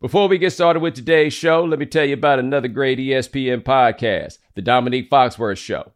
[0.00, 3.64] Before we get started with today's show, let me tell you about another great ESPN
[3.64, 5.90] podcast, The Dominique Foxworth Show.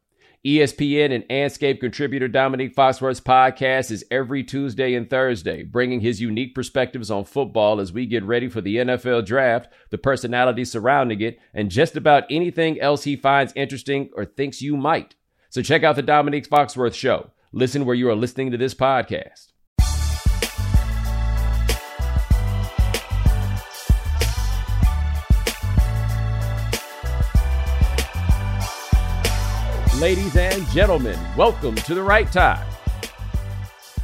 [0.45, 6.53] ESPN and Andscape contributor Dominique Foxworth's podcast is every Tuesday and Thursday, bringing his unique
[6.53, 11.39] perspectives on football as we get ready for the NFL draft, the personalities surrounding it,
[11.55, 15.15] and just about anything else he finds interesting or thinks you might.
[15.49, 17.31] So check out the Dominique Foxworth Show.
[17.53, 19.52] Listen where you are listening to this podcast.
[30.03, 32.67] Ladies and gentlemen, welcome to the right time.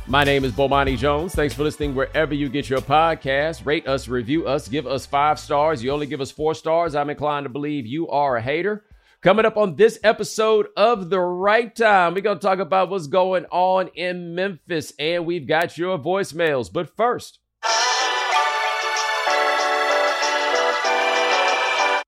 [0.07, 1.35] My name is Bomani Jones.
[1.35, 3.67] Thanks for listening wherever you get your podcast.
[3.67, 5.83] Rate us, review us, give us five stars.
[5.83, 6.95] You only give us four stars.
[6.95, 8.85] I'm inclined to believe you are a hater.
[9.23, 13.09] Coming up on this episode of The Right Time, we're going to talk about what's
[13.09, 16.73] going on in Memphis, and we've got your voicemails.
[16.73, 17.41] But first,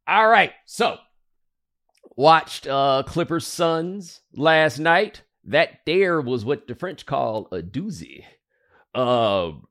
[0.06, 0.98] all right, so
[2.20, 5.22] Watched uh, Clippers Suns last night.
[5.44, 8.24] That there was what the French call a doozy.
[8.94, 9.66] Um,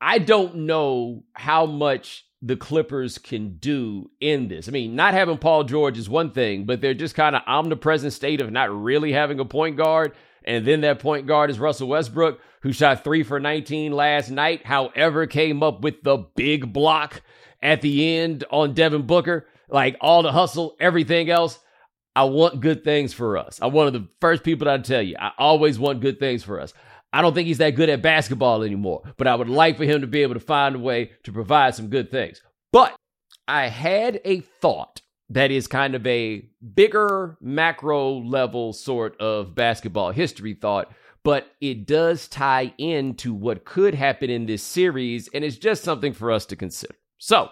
[0.00, 4.68] I don't know how much the Clippers can do in this.
[4.68, 8.12] I mean, not having Paul George is one thing, but they're just kind of omnipresent
[8.12, 10.12] state of not really having a point guard.
[10.44, 14.64] And then that point guard is Russell Westbrook, who shot three for 19 last night,
[14.64, 17.22] however, came up with the big block
[17.60, 19.48] at the end on Devin Booker.
[19.68, 21.58] Like all the hustle, everything else.
[22.14, 23.58] I want good things for us.
[23.62, 25.16] I'm one of the first people to tell you.
[25.18, 26.74] I always want good things for us.
[27.12, 30.00] I don't think he's that good at basketball anymore, but I would like for him
[30.00, 32.40] to be able to find a way to provide some good things.
[32.72, 32.94] But
[33.48, 40.12] I had a thought that is kind of a bigger macro level sort of basketball
[40.12, 40.92] history thought,
[41.24, 46.12] but it does tie into what could happen in this series, and it's just something
[46.12, 46.94] for us to consider.
[47.18, 47.50] So,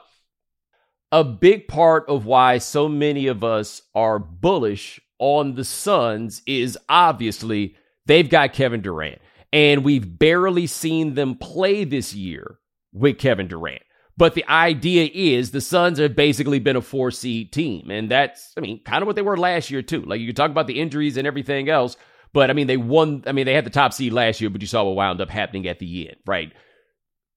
[1.10, 6.78] a big part of why so many of us are bullish on the Suns is
[6.88, 7.76] obviously
[8.06, 9.20] they've got Kevin Durant.
[9.52, 12.58] And we've barely seen them play this year
[12.92, 13.82] with Kevin Durant.
[14.16, 17.90] But the idea is the Suns have basically been a four seed team.
[17.90, 20.02] And that's, I mean, kind of what they were last year, too.
[20.02, 21.96] Like you talk about the injuries and everything else.
[22.34, 24.60] But I mean, they won, I mean, they had the top seed last year, but
[24.60, 26.52] you saw what wound up happening at the end, right?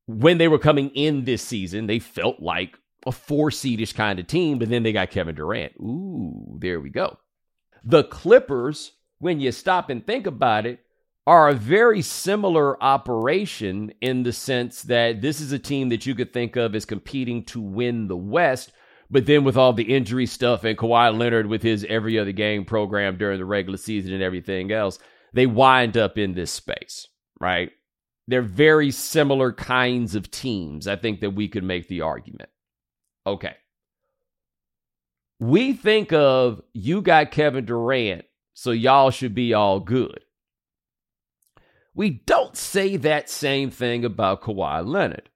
[0.07, 4.27] When they were coming in this season, they felt like a four seedish kind of
[4.27, 5.73] team, but then they got Kevin Durant.
[5.79, 7.17] Ooh, there we go.
[7.83, 10.79] The Clippers, when you stop and think about it,
[11.27, 16.15] are a very similar operation in the sense that this is a team that you
[16.15, 18.71] could think of as competing to win the West.
[19.09, 22.65] But then with all the injury stuff and Kawhi Leonard with his every other game
[22.65, 24.99] program during the regular season and everything else,
[25.33, 27.07] they wind up in this space,
[27.39, 27.71] right?
[28.27, 30.87] They're very similar kinds of teams.
[30.87, 32.49] I think that we could make the argument.
[33.25, 33.55] Okay.
[35.39, 40.19] We think of you got Kevin Durant, so y'all should be all good.
[41.93, 45.29] We don't say that same thing about Kawhi Leonard.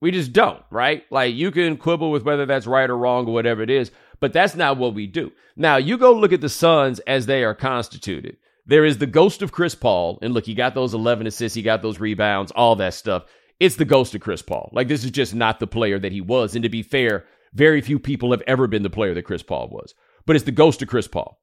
[0.00, 1.04] We just don't, right?
[1.10, 3.90] Like you can quibble with whether that's right or wrong or whatever it is,
[4.20, 5.32] but that's not what we do.
[5.56, 8.36] Now, you go look at the Suns as they are constituted.
[8.66, 11.62] There is the ghost of Chris Paul, and look, he got those 11 assists, he
[11.62, 13.24] got those rebounds, all that stuff
[13.60, 14.70] it's the ghost of Chris Paul.
[14.72, 16.54] Like this is just not the player that he was.
[16.54, 19.68] And to be fair, very few people have ever been the player that Chris Paul
[19.70, 19.94] was.
[20.26, 21.40] But it's the ghost of Chris Paul.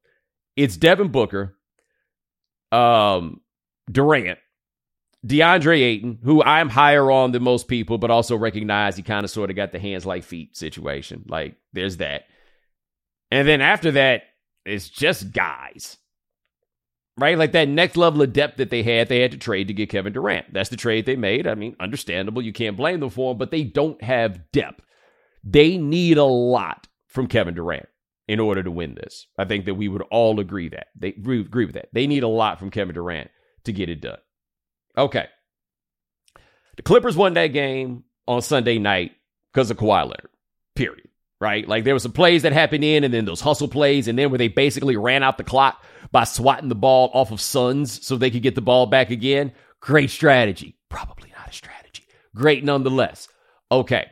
[0.56, 1.58] It's Devin Booker,
[2.72, 3.42] um,
[3.92, 4.40] Durant,
[5.26, 9.32] DeAndre Ayton, who I'm higher on than most people, but also recognize he kind of
[9.32, 11.26] sort of got the hands like feet situation.
[11.28, 12.24] Like there's that.
[13.32, 14.24] And then after that,
[14.66, 15.98] it's just guys
[17.18, 17.38] right?
[17.38, 19.90] Like that next level of depth that they had, they had to trade to get
[19.90, 20.54] Kevin Durant.
[20.54, 21.48] That's the trade they made.
[21.48, 22.42] I mean, understandable.
[22.42, 24.84] You can't blame them for it, but they don't have depth.
[25.44, 27.88] They need a lot from Kevin Durant
[28.28, 29.28] in order to win this.
[29.38, 30.88] I think that we would all agree that.
[30.96, 31.90] They agree with that.
[31.94, 33.30] They need a lot from Kevin Durant
[33.66, 34.18] to get it done.
[34.98, 35.28] Okay.
[36.76, 39.12] The Clippers won that game on Sunday night
[39.54, 40.30] because of Kawhi Leonard.
[40.76, 41.08] Period
[41.40, 41.68] right?
[41.68, 44.30] Like there were some plays that happened in, and then those hustle plays, and then
[44.30, 48.16] where they basically ran out the clock by swatting the ball off of Suns so
[48.16, 49.52] they could get the ball back again.
[49.80, 50.78] Great strategy.
[50.90, 52.06] Probably not a strategy.
[52.36, 53.28] Great nonetheless.
[53.72, 54.08] Okay.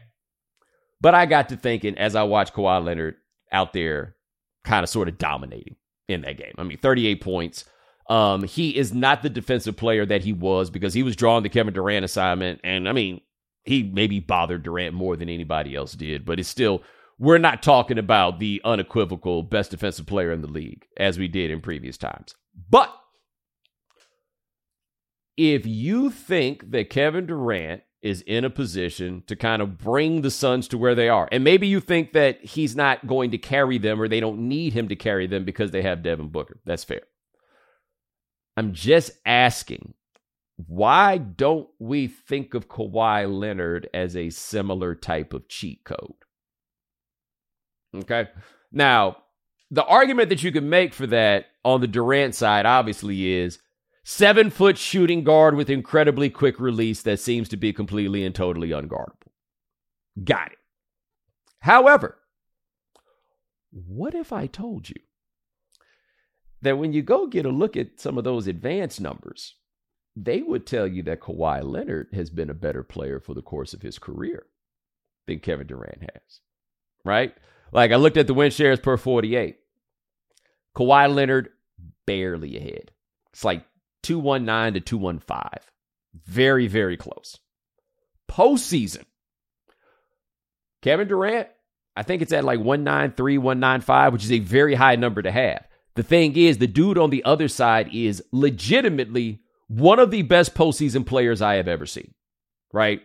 [1.01, 3.15] But I got to thinking as I watched Kawhi Leonard
[3.51, 4.15] out there
[4.63, 5.75] kind of sort of dominating
[6.07, 6.53] in that game.
[6.57, 7.65] I mean, 38 points.
[8.09, 11.49] Um, he is not the defensive player that he was because he was drawn the
[11.49, 12.61] Kevin Durant assignment.
[12.63, 13.21] And I mean,
[13.63, 16.83] he maybe bothered Durant more than anybody else did, but it's still
[17.19, 21.51] we're not talking about the unequivocal best defensive player in the league as we did
[21.51, 22.35] in previous times.
[22.69, 22.93] But
[25.37, 30.29] if you think that Kevin Durant is in a position to kind of bring the
[30.29, 31.29] Suns to where they are.
[31.31, 34.73] And maybe you think that he's not going to carry them or they don't need
[34.73, 36.59] him to carry them because they have Devin Booker.
[36.65, 37.03] That's fair.
[38.57, 39.93] I'm just asking
[40.67, 46.13] why don't we think of Kawhi Leonard as a similar type of cheat code?
[47.95, 48.27] Okay.
[48.71, 49.17] Now,
[49.71, 53.59] the argument that you can make for that on the Durant side obviously is
[54.03, 58.69] seven foot shooting guard with incredibly quick release that seems to be completely and totally
[58.69, 59.31] unguardable.
[60.23, 60.57] Got it.
[61.59, 62.17] However,
[63.71, 64.95] what if I told you
[66.61, 69.55] that when you go get a look at some of those advanced numbers,
[70.15, 73.73] they would tell you that Kawhi Leonard has been a better player for the course
[73.73, 74.45] of his career
[75.25, 76.41] than Kevin Durant has.
[77.03, 77.33] Right?
[77.73, 79.57] Like I looked at the win shares per 48.
[80.75, 81.49] Kawhi Leonard
[82.05, 82.91] barely ahead.
[83.31, 83.65] It's like
[84.03, 85.39] 219 to 215.
[86.25, 87.39] Very, very close.
[88.29, 89.03] Postseason.
[90.81, 91.47] Kevin Durant,
[91.95, 95.65] I think it's at like 193, 195, which is a very high number to have.
[95.95, 100.55] The thing is, the dude on the other side is legitimately one of the best
[100.55, 102.13] postseason players I have ever seen,
[102.71, 103.01] right?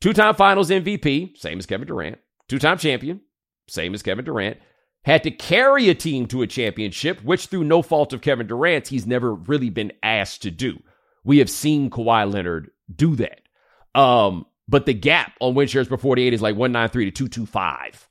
[0.00, 2.18] Two time finals MVP, same as Kevin Durant.
[2.48, 3.20] Two time champion,
[3.66, 4.58] same as Kevin Durant.
[5.04, 8.88] Had to carry a team to a championship, which through no fault of Kevin Durant's,
[8.88, 10.82] he's never really been asked to do.
[11.24, 13.40] We have seen Kawhi Leonard do that.
[13.94, 18.08] Um, but the gap on win shares per 48 is like 193 to 225.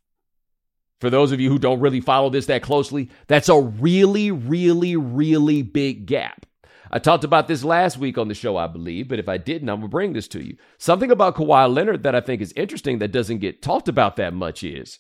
[1.00, 4.96] For those of you who don't really follow this that closely, that's a really, really,
[4.96, 6.46] really big gap.
[6.92, 9.68] I talked about this last week on the show, I believe, but if I didn't,
[9.68, 10.58] I'm going to bring this to you.
[10.78, 14.34] Something about Kawhi Leonard that I think is interesting that doesn't get talked about that
[14.34, 15.00] much is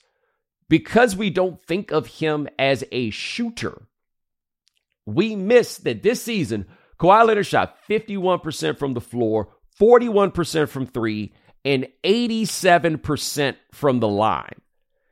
[0.74, 3.84] because we don't think of him as a shooter,
[5.06, 6.66] we miss that this season,
[7.00, 9.50] Kawhi Leonard shot 51% from the floor,
[9.80, 11.32] 41% from three,
[11.64, 14.56] and 87% from the line.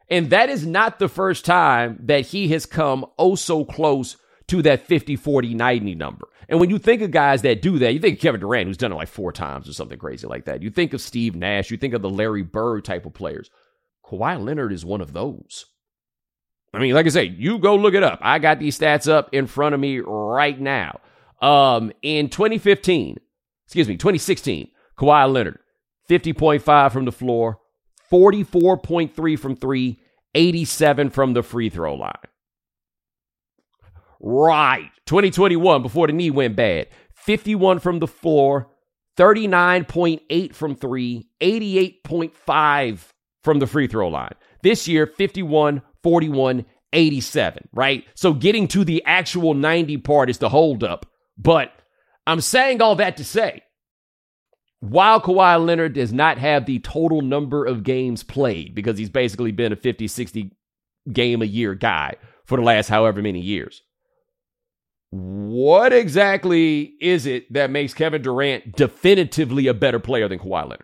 [0.10, 4.18] And that is not the first time that he has come oh so close
[4.48, 6.28] to that 50, 40, 90 number.
[6.50, 8.78] And when you think of guys that do that, you think of Kevin Durant, who's
[8.78, 10.64] done it like four times or something crazy like that.
[10.64, 13.52] You think of Steve Nash, you think of the Larry Bird type of players.
[14.12, 15.66] Kawhi Leonard is one of those.
[16.74, 18.20] I mean, like I say, you go look it up.
[18.22, 21.00] I got these stats up in front of me right now.
[21.42, 23.18] Um, in 2015,
[23.66, 25.60] excuse me, 2016, Kawhi Leonard,
[26.10, 27.60] 50.5 from the floor,
[28.12, 30.00] 44.3 from three,
[30.36, 32.14] 87 from the free throw line.
[34.20, 34.92] Right.
[35.08, 36.88] 2021, before the knee went bad.
[37.16, 38.70] 51 from the floor,
[39.18, 43.11] 39.8 from three, 88.5
[43.44, 44.34] from the free throw line.
[44.64, 48.06] This year, 51, 41, 87, right?
[48.16, 51.06] So getting to the actual 90 part is the holdup.
[51.38, 51.72] But
[52.28, 53.64] I'm saying all that to say,
[54.80, 59.52] while Kawhi Leonard does not have the total number of games played, because he's basically
[59.52, 60.52] been a 50, 60
[61.12, 62.16] game a year guy
[62.46, 63.82] for the last however many years,
[65.12, 70.84] what exactly is it that makes Kevin Durant definitively a better player than Kawhi Leonard?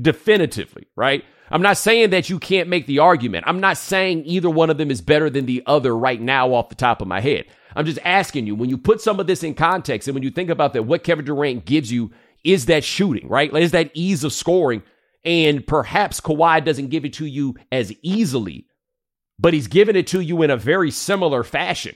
[0.00, 1.24] Definitively, right?
[1.50, 3.44] I'm not saying that you can't make the argument.
[3.46, 6.70] I'm not saying either one of them is better than the other right now off
[6.70, 7.44] the top of my head.
[7.76, 10.30] I'm just asking you when you put some of this in context and when you
[10.30, 12.10] think about that, what Kevin Durant gives you
[12.42, 13.54] is that shooting, right?
[13.54, 14.82] Is that ease of scoring.
[15.24, 18.66] And perhaps Kawhi doesn't give it to you as easily,
[19.38, 21.94] but he's giving it to you in a very similar fashion.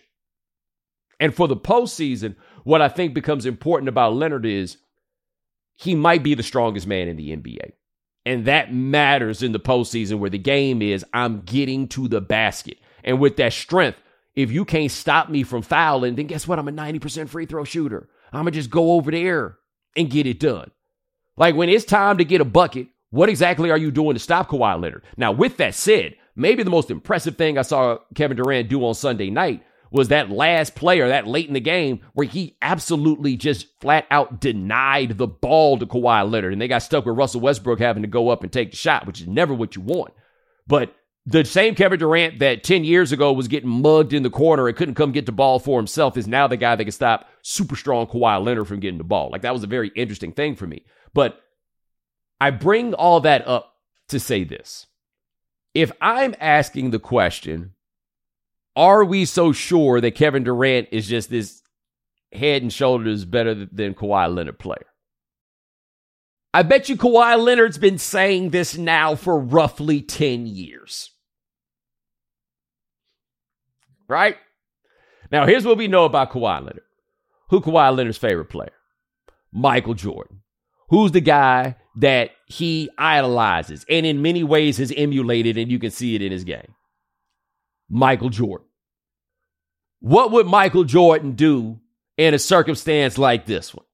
[1.19, 4.77] And for the postseason, what I think becomes important about Leonard is
[5.77, 7.73] he might be the strongest man in the NBA.
[8.27, 12.77] And that matters in the postseason where the game is I'm getting to the basket.
[13.05, 13.99] And with that strength,
[14.35, 16.59] if you can't stop me from fouling, then guess what?
[16.59, 18.09] I'm a 90% free throw shooter.
[18.33, 19.59] I'm going to just go over there
[19.97, 20.73] and get it done.
[21.37, 24.49] Like when it's time to get a bucket, what exactly are you doing to stop
[24.49, 25.05] Kawhi Leonard?
[25.17, 28.95] Now, with that said, maybe the most impressive thing I saw Kevin Durant do on
[28.95, 33.67] Sunday night was that last player that late in the game where he absolutely just
[33.81, 36.53] flat out denied the ball to Kawhi Leonard.
[36.53, 39.07] And they got stuck with Russell Westbrook having to go up and take the shot,
[39.07, 40.13] which is never what you want.
[40.67, 44.69] But the same Kevin Durant that 10 years ago was getting mugged in the corner
[44.69, 47.27] and couldn't come get the ball for himself is now the guy that can stop
[47.43, 49.31] super strong Kawhi Leonard from getting the ball.
[49.31, 50.85] Like that was a very interesting thing for me.
[51.15, 51.41] But
[52.41, 53.75] I bring all that up
[54.09, 54.87] to say this.
[55.75, 57.73] If I'm asking the question,
[58.77, 61.63] are we so sure that Kevin Durant is just this
[62.33, 64.87] head and shoulders better than Kawhi Leonard player?
[66.53, 71.11] I bet you Kawhi Leonard's been saying this now for roughly 10 years.
[74.09, 74.37] Right?
[75.33, 76.83] Now, here's what we know about Kawhi Leonard.
[77.51, 78.73] Who Kawhi Leonard's favorite player?
[79.53, 80.43] Michael Jordan.
[80.91, 85.91] Who's the guy that he idolizes and in many ways has emulated, and you can
[85.91, 86.76] see it in his game.
[87.89, 88.67] Michael Jordan.
[90.01, 91.81] What would Michael Jordan do
[92.17, 93.87] in a circumstance like this one?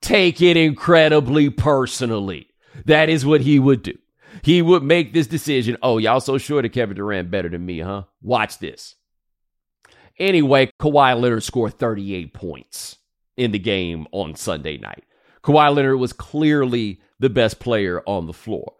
[0.00, 2.48] Take it incredibly personally.
[2.86, 3.96] That is what he would do.
[4.42, 5.76] He would make this decision.
[5.82, 8.04] Oh, y'all so sure that Kevin Durant better than me, huh?
[8.22, 8.96] Watch this.
[10.18, 12.96] Anyway, Kawhi Leonard scored 38 points
[13.36, 15.04] in the game on Sunday night.
[15.42, 18.74] Kawhi Leonard was clearly the best player on the floor.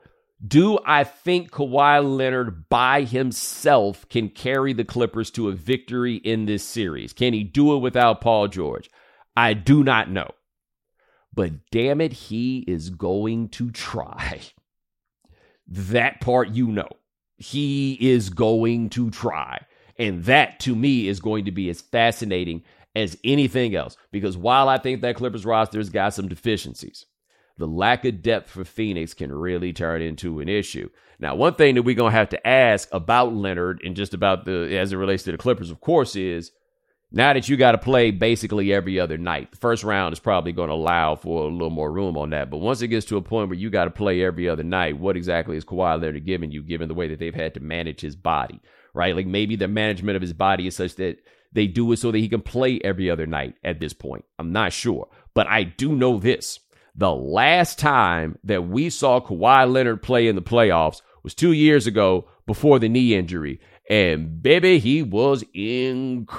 [0.47, 6.47] Do I think Kawhi Leonard by himself can carry the Clippers to a victory in
[6.47, 7.13] this series?
[7.13, 8.91] Can he do it without Paul George?
[9.37, 10.31] I do not know.
[11.33, 14.41] But damn it, he is going to try.
[15.69, 16.89] That part you know.
[17.37, 19.65] He is going to try.
[19.97, 22.63] And that to me is going to be as fascinating
[22.95, 23.97] as anything else.
[24.11, 27.07] Because while I think that Clippers roster has got some deficiencies,
[27.59, 30.89] the lack of depth for Phoenix can really turn into an issue.
[31.19, 34.45] Now, one thing that we're going to have to ask about Leonard and just about
[34.45, 36.51] the, as it relates to the Clippers, of course, is
[37.13, 40.53] now that you got to play basically every other night, the first round is probably
[40.53, 42.51] going to allow for a little more room on that.
[42.51, 44.99] But once it gets to a point where you got to play every other night,
[44.99, 48.01] what exactly is Kawhi Leonard giving you, given the way that they've had to manage
[48.01, 48.61] his body,
[48.95, 49.15] right?
[49.15, 51.19] Like maybe the management of his body is such that
[51.53, 54.25] they do it so that he can play every other night at this point.
[54.39, 55.09] I'm not sure.
[55.35, 56.59] But I do know this.
[56.95, 61.87] The last time that we saw Kawhi Leonard play in the playoffs was two years
[61.87, 63.61] ago before the knee injury.
[63.89, 66.35] And baby, he was incredible.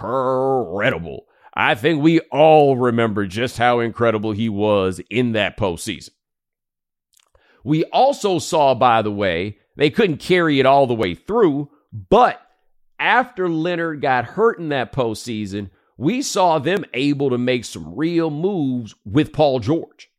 [1.55, 6.09] I think we all remember just how incredible he was in that postseason.
[7.63, 12.41] We also saw, by the way, they couldn't carry it all the way through, but
[12.99, 18.29] after Leonard got hurt in that postseason, we saw them able to make some real
[18.29, 20.09] moves with Paul George.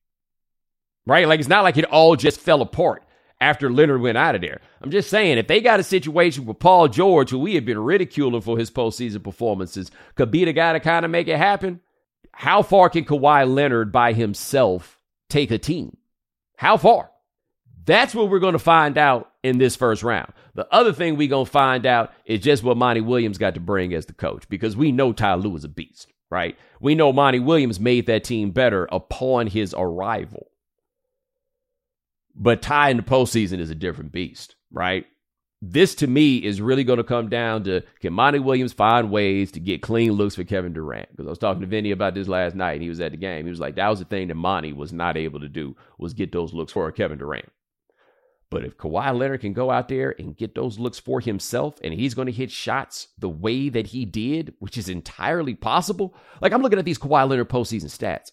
[1.06, 1.28] Right?
[1.28, 3.04] Like it's not like it all just fell apart
[3.40, 4.60] after Leonard went out of there.
[4.80, 7.78] I'm just saying, if they got a situation with Paul George, who we have been
[7.78, 11.80] ridiculing for his postseason performances, could be the guy to kind of make it happen,
[12.32, 15.96] how far can Kawhi Leonard by himself take a team?
[16.56, 17.10] How far?
[17.84, 20.32] That's what we're going to find out in this first round.
[20.54, 23.60] The other thing we're going to find out is just what Monty Williams got to
[23.60, 26.56] bring as the coach because we know Ty Lue is a beast, right?
[26.80, 30.48] We know Monty Williams made that team better upon his arrival.
[32.34, 35.06] But Ty in the postseason is a different beast, right?
[35.62, 39.52] This to me is really going to come down to can Monty Williams find ways
[39.52, 41.08] to get clean looks for Kevin Durant?
[41.10, 43.16] Because I was talking to Vinny about this last night and he was at the
[43.16, 43.44] game.
[43.44, 46.12] He was like, that was the thing that Monty was not able to do was
[46.12, 47.50] get those looks for Kevin Durant.
[48.50, 51.94] But if Kawhi Leonard can go out there and get those looks for himself and
[51.94, 56.14] he's going to hit shots the way that he did, which is entirely possible.
[56.42, 58.32] Like I'm looking at these Kawhi Leonard postseason stats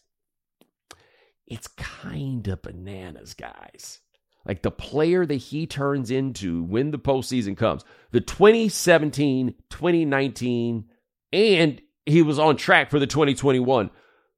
[1.52, 4.00] it's kind of bananas, guys.
[4.46, 10.86] Like the player that he turns into when the postseason comes, the 2017, 2019,
[11.34, 13.92] and he was on track for the 2021.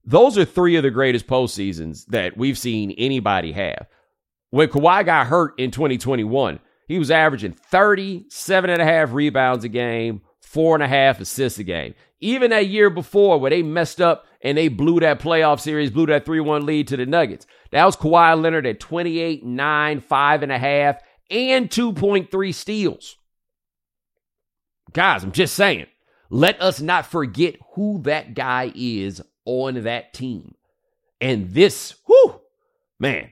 [0.04, 3.86] Those are three of the greatest postseasons that we've seen anybody have.
[4.50, 9.70] When Kawhi got hurt in 2021, he was averaging 37 and a half rebounds a
[9.70, 11.94] game, four and a half assists a game.
[12.20, 16.06] Even that year before, where they messed up and they blew that playoff series, blew
[16.08, 17.48] that 3 1 lead to the Nuggets.
[17.72, 20.52] That was Kawhi Leonard at 28, 9, 5 and
[21.32, 23.16] and 2.3 steals.
[24.92, 25.88] Guys, I'm just saying,
[26.30, 30.54] let us not forget who that guy is on that team.
[31.20, 32.42] And this, whoo,
[33.00, 33.32] man,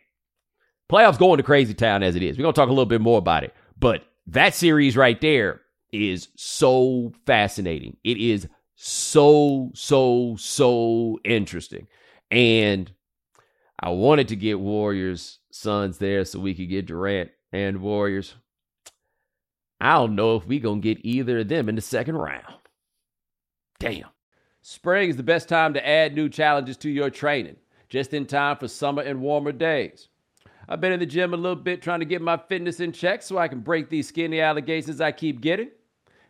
[0.91, 2.37] playoffs going to crazy town as it is.
[2.37, 3.53] We're going to talk a little bit more about it.
[3.77, 7.97] But that series right there is so fascinating.
[8.03, 8.47] It is
[8.83, 11.87] so, so, so interesting.
[12.31, 12.91] And
[13.79, 18.33] I wanted to get Warriors Suns there so we could get Durant and Warriors.
[19.79, 22.43] I don't know if we going to get either of them in the second round.
[23.77, 24.07] Damn.
[24.63, 27.57] Spring is the best time to add new challenges to your training,
[27.87, 30.07] just in time for summer and warmer days.
[30.67, 33.21] I've been in the gym a little bit trying to get my fitness in check
[33.21, 35.69] so I can break these skinny allegations I keep getting.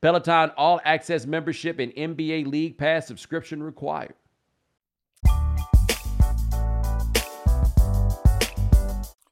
[0.00, 4.14] Peloton All Access membership and NBA League Pass subscription required.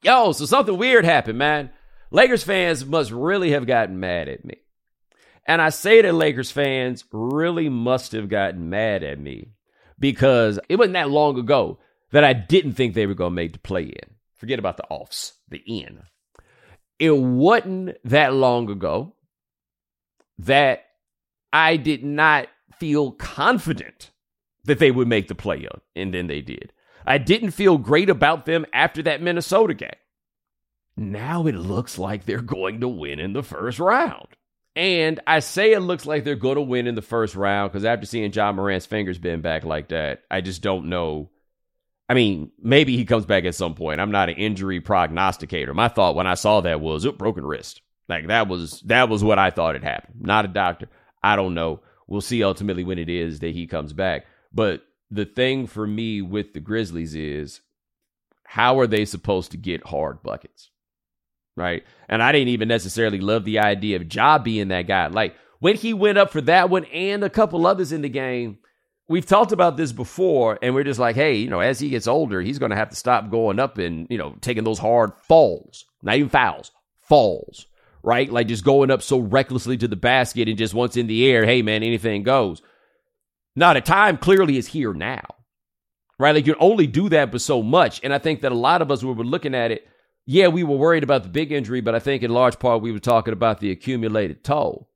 [0.01, 1.71] Yo, so something weird happened, man.
[2.11, 4.57] Lakers fans must really have gotten mad at me.
[5.47, 9.49] And I say that Lakers fans really must have gotten mad at me
[9.99, 11.79] because it wasn't that long ago
[12.11, 14.15] that I didn't think they were going to make the play in.
[14.35, 16.03] Forget about the offs, the in.
[16.99, 19.14] It wasn't that long ago
[20.39, 20.85] that
[21.53, 22.47] I did not
[22.79, 24.11] feel confident
[24.65, 26.73] that they would make the play in, and then they did.
[27.05, 29.89] I didn't feel great about them after that Minnesota game.
[30.97, 34.27] Now it looks like they're going to win in the first round.
[34.75, 37.85] And I say it looks like they're going to win in the first round because
[37.85, 41.29] after seeing Ja Morant's fingers bend back like that, I just don't know.
[42.09, 44.01] I mean, maybe he comes back at some point.
[44.01, 45.73] I'm not an injury prognosticator.
[45.73, 47.81] My thought when I saw that was a broken wrist.
[48.07, 50.21] Like that was that was what I thought had happened.
[50.21, 50.87] Not a doctor.
[51.23, 51.81] I don't know.
[52.07, 54.25] We'll see ultimately when it is that he comes back.
[54.53, 57.61] But the thing for me with the Grizzlies is
[58.43, 60.69] how are they supposed to get hard buckets?
[61.55, 61.83] right?
[62.09, 65.07] And I didn't even necessarily love the idea of Ja being that guy.
[65.07, 68.59] Like when he went up for that one and a couple others in the game,
[69.07, 72.07] we've talked about this before, and we're just like, hey, you know, as he gets
[72.07, 75.11] older, he's going to have to stop going up and, you know, taking those hard
[75.27, 76.71] falls, not even fouls,
[77.01, 77.67] falls,
[78.05, 78.31] right?
[78.31, 81.43] Like just going up so recklessly to the basket and just once in the air,
[81.43, 82.61] hey, man, anything goes.
[83.55, 85.23] Now, the time clearly is here now,
[86.19, 86.35] right?
[86.35, 87.99] Like you can only do that but so much.
[88.03, 89.87] And I think that a lot of us, when we're looking at it,
[90.27, 92.91] yeah, we were worried about the big injury, but I think in large part we
[92.91, 94.87] were talking about the accumulated toll.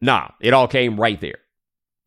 [0.00, 1.38] Nah, it all came right there.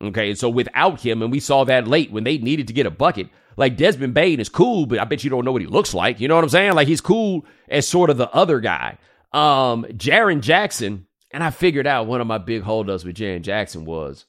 [0.03, 2.85] Okay, and so without him, and we saw that late when they needed to get
[2.85, 5.67] a bucket, like Desmond Bane is cool, but I bet you don't know what he
[5.67, 6.19] looks like.
[6.19, 6.73] You know what I'm saying?
[6.73, 8.99] Like he's cool as sort of the other guy.
[9.31, 13.85] Um, Jaren Jackson, and I figured out one of my big holdups with Jaren Jackson
[13.85, 14.25] was,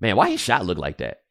[0.00, 1.22] man, why his shot look like that?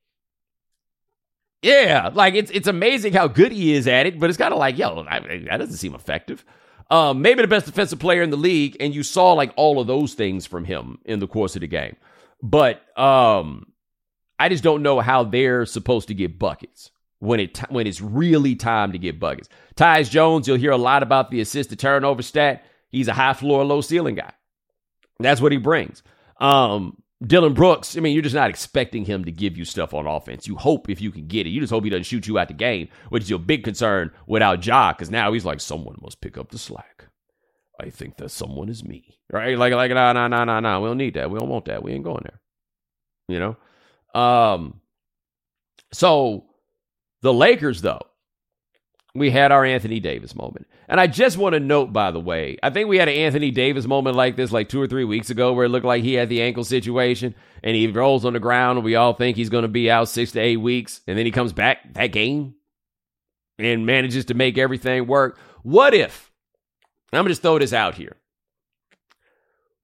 [1.62, 4.60] Yeah, like it's it's amazing how good he is at it, but it's kind of
[4.60, 6.45] like, yo, that doesn't seem effective.
[6.91, 9.88] Um, maybe the best defensive player in the league, and you saw like all of
[9.88, 11.95] those things from him in the course of the game.
[12.43, 13.71] But um,
[14.38, 16.91] I just don't know how they're supposed to get buckets
[17.25, 19.49] when it when it's really time to get buckets.
[19.75, 22.63] Tyus Jones, you'll hear a lot about the assist to turnover stat.
[22.89, 24.31] He's a high floor, low ceiling guy.
[25.19, 26.03] That's what he brings.
[26.39, 30.05] Um, Dillon Brooks, I mean, you're just not expecting him to give you stuff on
[30.05, 30.47] offense.
[30.47, 31.49] You hope if you can get it.
[31.49, 34.11] You just hope he doesn't shoot you out the game, which is your big concern
[34.27, 37.07] without Ja, because now he's like, someone must pick up the slack.
[37.79, 39.17] I think that someone is me.
[39.31, 39.57] Right?
[39.57, 40.79] Like, like, nah, nah, nah, nah, nah.
[40.79, 41.31] We don't need that.
[41.31, 41.83] We don't want that.
[41.83, 42.41] We ain't going there.
[43.27, 44.19] You know?
[44.21, 44.81] Um,
[45.91, 46.45] so
[47.25, 48.01] the Lakers, though,
[49.15, 50.67] we had our Anthony Davis moment.
[50.88, 53.49] And I just want to note, by the way, I think we had an Anthony
[53.49, 56.13] Davis moment like this like two or three weeks ago where it looked like he
[56.13, 57.33] had the ankle situation
[57.63, 60.07] and he rolls on the ground and we all think he's going to be out
[60.07, 61.01] six to eight weeks.
[61.07, 62.53] And then he comes back that game
[63.57, 65.39] and manages to make everything work.
[65.63, 66.31] What if,
[67.11, 68.17] I'm going to just throw this out here.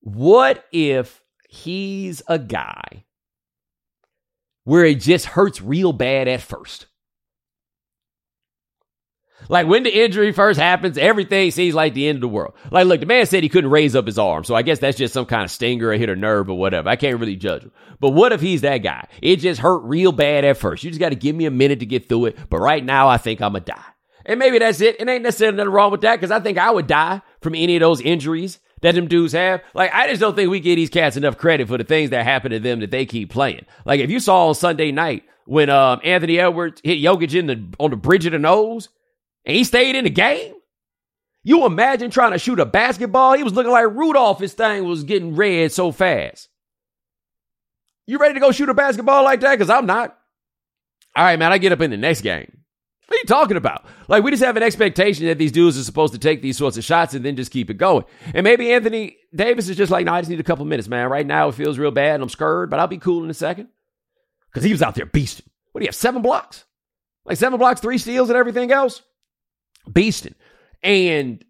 [0.02, 3.06] What if he's a guy
[4.64, 6.86] where it just hurts real bad at first?
[9.50, 12.54] Like when the injury first happens, everything seems like the end of the world.
[12.72, 14.98] Like, look, the man said he couldn't raise up his arm, so I guess that's
[14.98, 16.90] just some kind of stinger or hit a nerve or whatever.
[16.90, 17.72] I can't really judge him.
[18.00, 19.08] But what if he's that guy?
[19.22, 20.84] It just hurt real bad at first.
[20.84, 22.38] You just got to give me a minute to get through it.
[22.50, 23.84] But right now, I think I'm gonna die.
[24.26, 25.00] And maybe that's it.
[25.00, 27.76] It ain't necessarily nothing wrong with that because I think I would die from any
[27.76, 29.62] of those injuries that them dudes have.
[29.74, 32.26] Like, I just don't think we give these cats enough credit for the things that
[32.26, 33.66] happen to them that they keep playing.
[33.86, 37.64] Like, if you saw on Sunday night when um, Anthony Edwards hit Jokic in the
[37.80, 38.90] on the bridge of the nose
[39.46, 40.54] and he stayed in the game.
[41.44, 43.34] You imagine trying to shoot a basketball?
[43.34, 44.40] He was looking like Rudolph.
[44.40, 46.50] His thing was getting red so fast.
[48.06, 49.54] You ready to go shoot a basketball like that?
[49.54, 50.18] Because I'm not.
[51.16, 52.62] All right, man, I get up in the next game.
[53.08, 53.86] What are you talking about?
[54.08, 56.78] Like, we just have an expectation that these dudes are supposed to take these sorts
[56.78, 58.06] of shots and then just keep it going.
[58.34, 61.10] And maybe Anthony Davis is just like, no, I just need a couple minutes, man.
[61.10, 63.34] Right now it feels real bad and I'm scared, but I'll be cool in a
[63.34, 63.68] second.
[64.50, 65.48] Because he was out there beasting.
[65.72, 65.96] What do you have?
[65.96, 66.64] Seven blocks?
[67.26, 69.02] Like seven blocks, three steals, and everything else?
[69.90, 70.36] Beasting.
[70.84, 71.44] And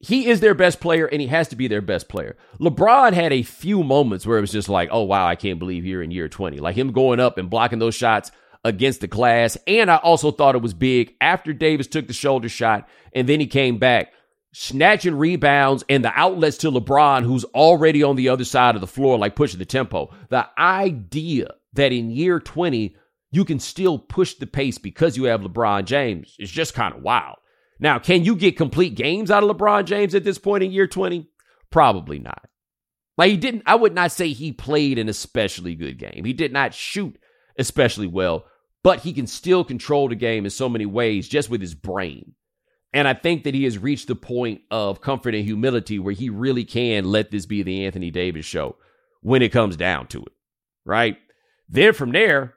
[0.00, 2.36] he is their best player and he has to be their best player.
[2.60, 5.84] LeBron had a few moments where it was just like, oh, wow, I can't believe
[5.84, 6.58] you're in year 20.
[6.58, 8.30] Like him going up and blocking those shots
[8.64, 9.58] against the class.
[9.66, 13.40] And I also thought it was big after Davis took the shoulder shot and then
[13.40, 14.12] he came back.
[14.52, 18.86] snatching rebounds and the outlets to LeBron, who's already on the other side of the
[18.86, 20.12] floor, like pushing the tempo.
[20.30, 22.96] The idea that in year 20,
[23.30, 27.02] you can still push the pace because you have LeBron James is just kind of
[27.02, 27.36] wild.
[27.80, 30.86] Now, can you get complete games out of LeBron James at this point in year
[30.86, 31.28] 20?
[31.70, 32.48] Probably not.
[33.16, 36.24] Like he didn't, I would not say he played an especially good game.
[36.24, 37.18] He did not shoot
[37.58, 38.46] especially well,
[38.82, 42.34] but he can still control the game in so many ways just with his brain.
[42.92, 46.30] And I think that he has reached the point of comfort and humility where he
[46.30, 48.76] really can let this be the Anthony Davis show
[49.20, 50.32] when it comes down to it.
[50.86, 51.18] Right?
[51.68, 52.54] Then from there,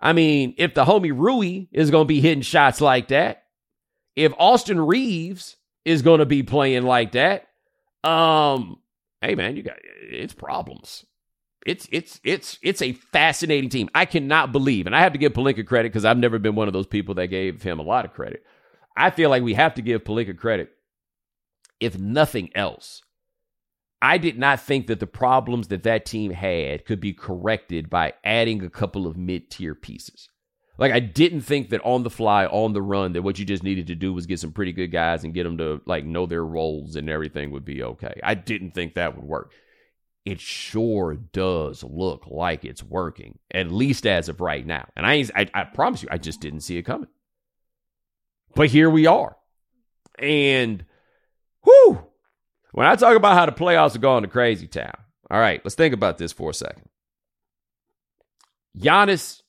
[0.00, 3.43] I mean, if the homie Rui is going to be hitting shots like that,
[4.16, 7.48] if Austin Reaves is going to be playing like that,
[8.02, 8.78] um,
[9.20, 11.04] hey man, you got it's problems.
[11.66, 13.88] It's it's it's it's a fascinating team.
[13.94, 16.68] I cannot believe, and I have to give Pelinka credit because I've never been one
[16.68, 18.42] of those people that gave him a lot of credit.
[18.96, 20.70] I feel like we have to give Pelinka credit,
[21.80, 23.02] if nothing else.
[24.02, 28.12] I did not think that the problems that that team had could be corrected by
[28.22, 30.28] adding a couple of mid tier pieces.
[30.76, 33.62] Like I didn't think that on the fly, on the run, that what you just
[33.62, 36.26] needed to do was get some pretty good guys and get them to like know
[36.26, 38.20] their roles and everything would be okay.
[38.22, 39.52] I didn't think that would work
[40.24, 44.88] it sure does look like it's working, at least as of right now.
[44.96, 47.08] And I, I, I promise you, I just didn't see it coming.
[48.54, 49.36] But here we are.
[50.18, 50.84] And
[51.64, 52.06] whoo,
[52.72, 54.96] when I talk about how the playoffs are going to crazy town,
[55.30, 56.88] all right, let's think about this for a second.
[58.78, 59.42] Giannis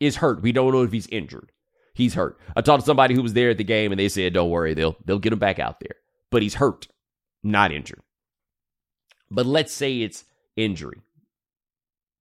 [0.00, 0.42] is hurt.
[0.42, 1.50] We don't know if he's injured.
[1.94, 2.38] He's hurt.
[2.54, 4.74] I talked to somebody who was there at the game and they said, don't worry,
[4.74, 5.96] they'll they'll get him back out there.
[6.30, 6.86] But he's hurt,
[7.42, 8.02] not injured.
[9.30, 10.24] But let's say it's
[10.56, 11.02] injury,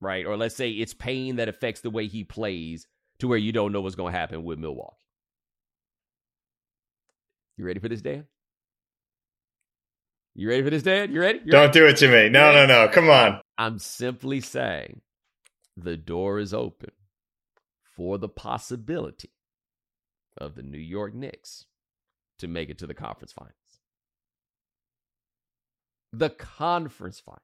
[0.01, 0.25] right?
[0.25, 2.87] Or let's say it's pain that affects the way he plays
[3.19, 4.95] to where you don't know what's going to happen with Milwaukee.
[7.57, 8.25] You ready for this, Dan?
[10.35, 11.11] You ready for this, Dan?
[11.11, 11.39] You ready?
[11.43, 11.79] You don't ready?
[11.79, 12.29] do it to me.
[12.29, 12.87] No, no, no.
[12.89, 13.41] Come on.
[13.57, 15.01] I'm simply saying
[15.75, 16.91] the door is open
[17.97, 19.31] for the possibility
[20.37, 21.65] of the New York Knicks
[22.39, 23.53] to make it to the conference finals
[26.13, 27.41] the conference finals.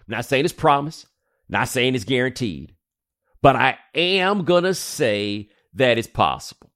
[0.00, 1.06] I'm not saying it's promise,
[1.48, 2.74] not saying it's guaranteed,
[3.42, 6.70] but I am going to say that it's possible.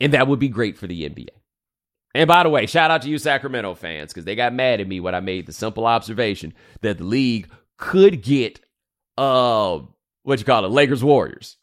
[0.00, 1.28] And that would be great for the NBA.
[2.14, 4.88] And by the way, shout out to you Sacramento fans because they got mad at
[4.88, 8.60] me when I made the simple observation that the league could get
[9.16, 9.80] uh
[10.24, 11.56] what you call it, Lakers Warriors.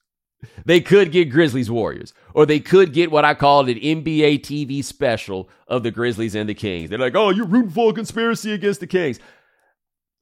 [0.65, 4.83] They could get Grizzlies Warriors, or they could get what I called an NBA TV
[4.83, 6.89] special of the Grizzlies and the Kings.
[6.89, 9.19] They're like, oh, you're rooting for a conspiracy against the Kings.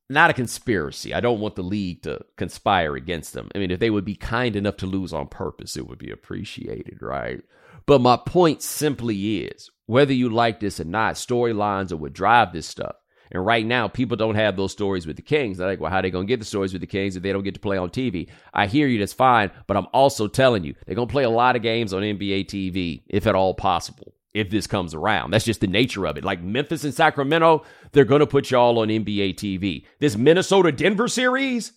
[0.10, 1.14] Not a conspiracy.
[1.14, 3.50] I don't want the league to conspire against them.
[3.54, 6.12] I mean, if they would be kind enough to lose on purpose, it would be
[6.12, 7.42] appreciated, right?
[7.86, 12.54] But my point simply is whether you like this or not, storylines are what drive
[12.54, 12.96] this stuff.
[13.32, 15.58] And right now, people don't have those stories with the Kings.
[15.58, 17.24] They're like, well, how are they going to get the stories with the Kings if
[17.24, 18.30] they don't get to play on TV?
[18.54, 19.52] I hear you, that's fine.
[19.68, 22.46] But I'm also telling you, they're going to play a lot of games on NBA
[22.46, 25.32] TV, if at all possible, if this comes around.
[25.32, 26.24] That's just the nature of it.
[26.24, 29.86] Like Memphis and Sacramento, they're going to put y'all on NBA TV.
[30.00, 31.74] This Minnesota Denver series,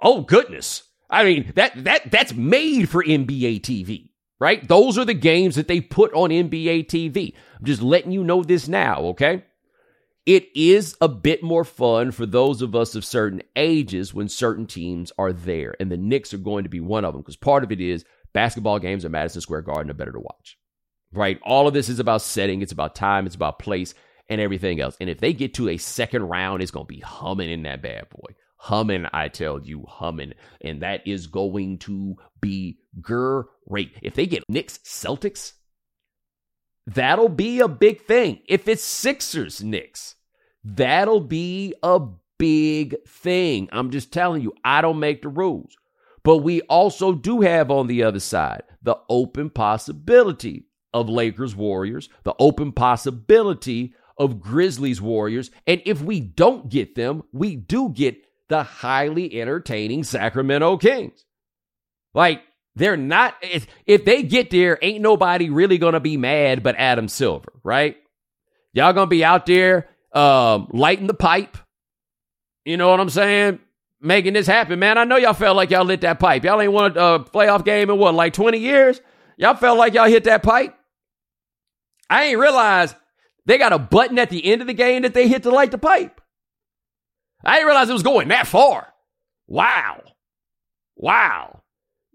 [0.00, 0.82] oh, goodness.
[1.08, 4.66] I mean, that that that's made for NBA TV right?
[4.68, 7.32] Those are the games that they put on NBA TV.
[7.58, 9.44] I'm just letting you know this now, okay?
[10.26, 14.66] It is a bit more fun for those of us of certain ages when certain
[14.66, 15.76] teams are there.
[15.78, 18.04] And the Knicks are going to be one of them because part of it is
[18.32, 20.58] basketball games at Madison Square Garden are better to watch,
[21.12, 21.38] right?
[21.44, 23.94] All of this is about setting, it's about time, it's about place,
[24.28, 24.96] and everything else.
[25.00, 27.80] And if they get to a second round, it's going to be humming in that
[27.80, 28.34] bad boy.
[28.56, 30.32] Humming, I tell you, humming.
[30.60, 33.92] And that is going to be great.
[34.02, 35.52] If they get Knicks Celtics,
[36.84, 38.40] that'll be a big thing.
[38.48, 40.15] If it's Sixers Knicks,
[40.68, 42.00] That'll be a
[42.38, 43.68] big thing.
[43.70, 45.76] I'm just telling you, I don't make the rules.
[46.24, 52.08] But we also do have on the other side the open possibility of Lakers Warriors,
[52.24, 55.52] the open possibility of Grizzlies Warriors.
[55.68, 58.16] And if we don't get them, we do get
[58.48, 61.24] the highly entertaining Sacramento Kings.
[62.12, 62.42] Like,
[62.74, 67.06] they're not, if if they get there, ain't nobody really gonna be mad but Adam
[67.08, 67.96] Silver, right?
[68.72, 71.56] Y'all gonna be out there um, lighting the pipe.
[72.64, 73.60] You know what I'm saying?
[74.00, 74.98] Making this happen, man.
[74.98, 76.44] I know y'all felt like y'all lit that pipe.
[76.44, 79.00] Y'all ain't won a playoff game in what, like 20 years?
[79.36, 80.76] Y'all felt like y'all hit that pipe?
[82.08, 82.94] I ain't realized
[83.46, 85.70] they got a button at the end of the game that they hit to light
[85.70, 86.20] the pipe.
[87.44, 88.92] I didn't realize it was going that far.
[89.46, 90.02] Wow.
[90.96, 91.62] Wow.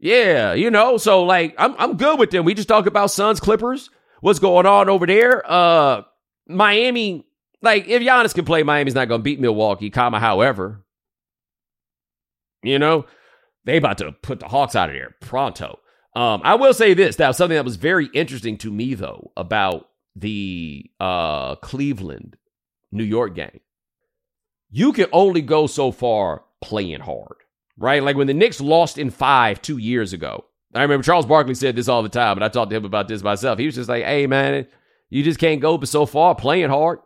[0.01, 2.43] Yeah, you know, so like I'm I'm good with them.
[2.43, 3.91] We just talk about Suns Clippers.
[4.19, 5.43] What's going on over there?
[5.45, 6.01] Uh
[6.47, 7.27] Miami,
[7.61, 10.83] like if Giannis can play, Miami's not going to beat Milwaukee, comma, however.
[12.63, 13.05] You know,
[13.65, 15.79] they about to put the Hawks out of there pronto.
[16.15, 17.17] Um, I will say this.
[17.17, 22.35] Now, something that was very interesting to me though about the uh Cleveland
[22.91, 23.61] New York game.
[24.69, 27.37] You can only go so far playing hard,
[27.77, 28.03] right?
[28.03, 30.45] Like when the Knicks lost in five two years ago.
[30.73, 33.09] I remember Charles Barkley said this all the time, and I talked to him about
[33.09, 33.59] this myself.
[33.59, 34.67] He was just like, "Hey, man,
[35.09, 36.99] you just can't go but so far playing hard."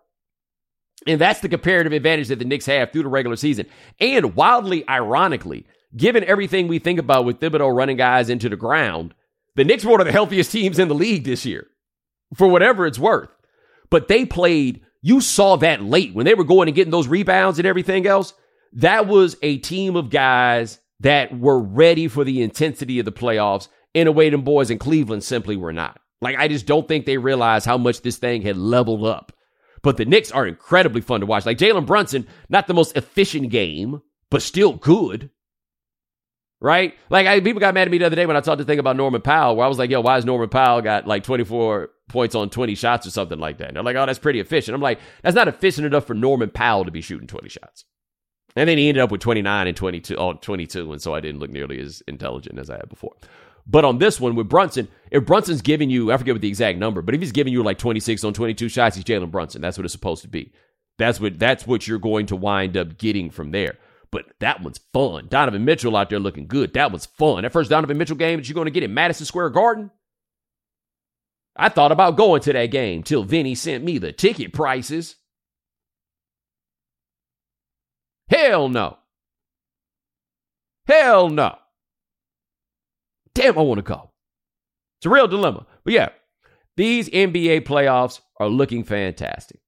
[1.07, 3.67] And that's the comparative advantage that the Knicks have through the regular season.
[3.99, 5.65] And wildly ironically,
[5.95, 9.13] given everything we think about with Thibodeau running guys into the ground,
[9.55, 11.67] the Knicks were one of the healthiest teams in the league this year,
[12.35, 13.29] for whatever it's worth.
[13.89, 17.59] But they played, you saw that late when they were going and getting those rebounds
[17.59, 18.33] and everything else.
[18.73, 23.67] That was a team of guys that were ready for the intensity of the playoffs
[23.93, 25.99] in a way them boys in Cleveland simply were not.
[26.21, 29.31] Like, I just don't think they realized how much this thing had leveled up.
[29.85, 31.45] But the Knicks are incredibly fun to watch.
[31.45, 35.29] Like Jalen Brunson, not the most efficient game, but still good
[36.61, 36.95] right?
[37.11, 38.79] Like I, people got mad at me the other day when I talked to thing
[38.79, 41.91] about Norman Powell, where I was like, "Yo, why is Norman Powell got like 24
[42.09, 44.73] points on 20 shots or something like that?" And they're like, "Oh, that's pretty efficient."
[44.73, 47.85] I'm like, "That's not efficient enough for Norman Powell to be shooting 20 shots."
[48.55, 51.39] And then he ended up with 29 and 22 on 22, and so I didn't
[51.39, 53.13] look nearly as intelligent as I had before.
[53.67, 56.77] But on this one with Brunson, if Brunson's giving you, I forget what the exact
[56.77, 59.61] number, but if he's giving you like 26 on 22 shots, he's Jalen Brunson.
[59.61, 60.53] That's what it's supposed to be.
[60.97, 63.77] That's what that's what you're going to wind up getting from there.
[64.11, 65.27] But that one's fun.
[65.29, 66.73] Donovan Mitchell out there looking good.
[66.73, 67.41] That was fun.
[67.43, 69.91] That first Donovan Mitchell game that you're going to get in Madison Square Garden.
[71.55, 75.15] I thought about going to that game till Vinny sent me the ticket prices.
[78.29, 78.97] Hell no.
[80.87, 81.57] Hell no.
[83.35, 84.13] Damn, I want to call.
[84.97, 85.67] It's a real dilemma.
[85.83, 86.09] But yeah,
[86.77, 89.59] these NBA playoffs are looking fantastic.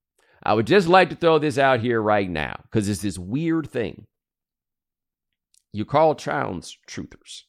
[0.42, 3.70] I would just like to throw this out here right now because it's this weird
[3.70, 4.08] thing
[5.74, 7.44] you call Towns truthers.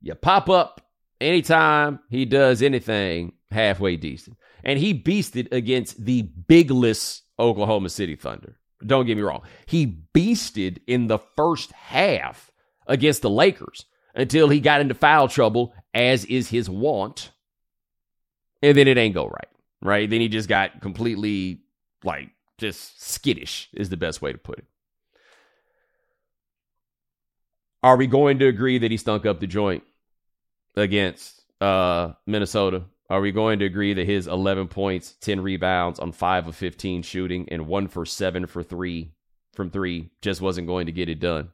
[0.00, 0.82] You pop up
[1.20, 4.36] anytime he does anything halfway decent.
[4.62, 8.58] And he beasted against the bigless Oklahoma City Thunder.
[8.84, 9.42] Don't get me wrong.
[9.66, 12.50] He beasted in the first half
[12.86, 17.30] against the Lakers until he got into foul trouble, as is his wont.
[18.62, 19.48] And then it ain't go right.
[19.82, 20.08] Right?
[20.08, 21.60] Then he just got completely
[22.02, 24.64] like just skittish, is the best way to put it.
[27.82, 29.82] Are we going to agree that he stunk up the joint
[30.74, 32.84] against uh, Minnesota?
[33.10, 37.02] Are we going to agree that his 11 points, 10 rebounds on 5 of 15
[37.02, 39.12] shooting and 1 for 7 for 3
[39.52, 41.50] from 3 just wasn't going to get it done?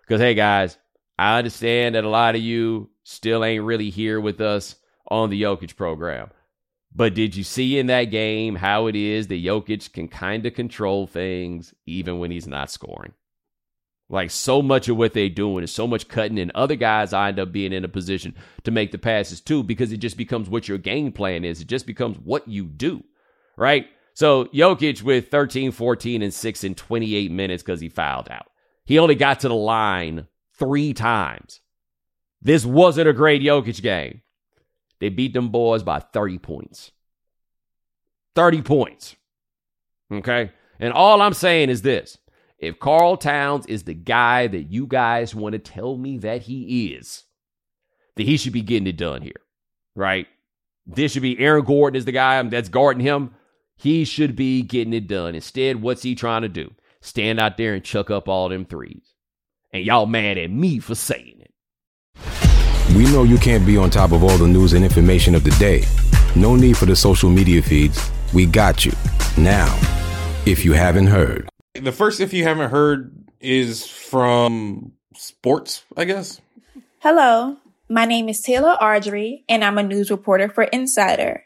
[0.00, 0.76] Because, hey, guys,
[1.22, 4.74] I understand that a lot of you still ain't really here with us
[5.08, 6.30] on the Jokic program.
[6.92, 10.54] But did you see in that game how it is that Jokic can kind of
[10.54, 13.12] control things even when he's not scoring?
[14.08, 17.28] Like so much of what they're doing is so much cutting, and other guys I
[17.28, 20.48] end up being in a position to make the passes too because it just becomes
[20.48, 21.60] what your game plan is.
[21.60, 23.04] It just becomes what you do,
[23.56, 23.86] right?
[24.14, 28.46] So Jokic with 13, 14, and 6 in 28 minutes because he fouled out.
[28.84, 30.26] He only got to the line
[30.62, 31.60] three times.
[32.40, 34.22] This wasn't a great Jokic game.
[35.00, 36.92] They beat them boys by 30 points.
[38.36, 39.16] 30 points.
[40.12, 40.52] Okay?
[40.78, 42.18] And all I'm saying is this
[42.58, 46.92] if Karl Towns is the guy that you guys want to tell me that he
[46.94, 47.24] is,
[48.14, 49.40] that he should be getting it done here,
[49.96, 50.28] right?
[50.86, 53.34] This should be Aaron Gordon is the guy that's guarding him.
[53.76, 55.34] He should be getting it done.
[55.34, 56.72] Instead, what's he trying to do?
[57.00, 59.11] Stand out there and chuck up all them threes.
[59.74, 62.94] And y'all mad at me for saying it.
[62.94, 65.50] We know you can't be on top of all the news and information of the
[65.52, 65.84] day.
[66.36, 68.10] No need for the social media feeds.
[68.34, 68.92] We got you.
[69.38, 69.74] Now,
[70.44, 71.48] if you haven't heard.
[71.74, 76.38] The first, if you haven't heard, is from sports, I guess.
[76.98, 77.56] Hello,
[77.88, 81.44] my name is Taylor Ardrey, and I'm a news reporter for Insider.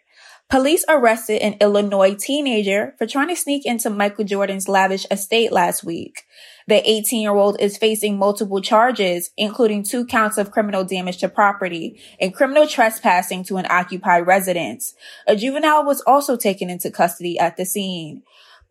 [0.51, 5.85] Police arrested an Illinois teenager for trying to sneak into Michael Jordan's lavish estate last
[5.85, 6.23] week.
[6.69, 11.29] The 18 year old is facing multiple charges, including two counts of criminal damage to
[11.29, 14.95] property and criminal trespassing to an occupied residence.
[15.29, 18.23] A juvenile was also taken into custody at the scene.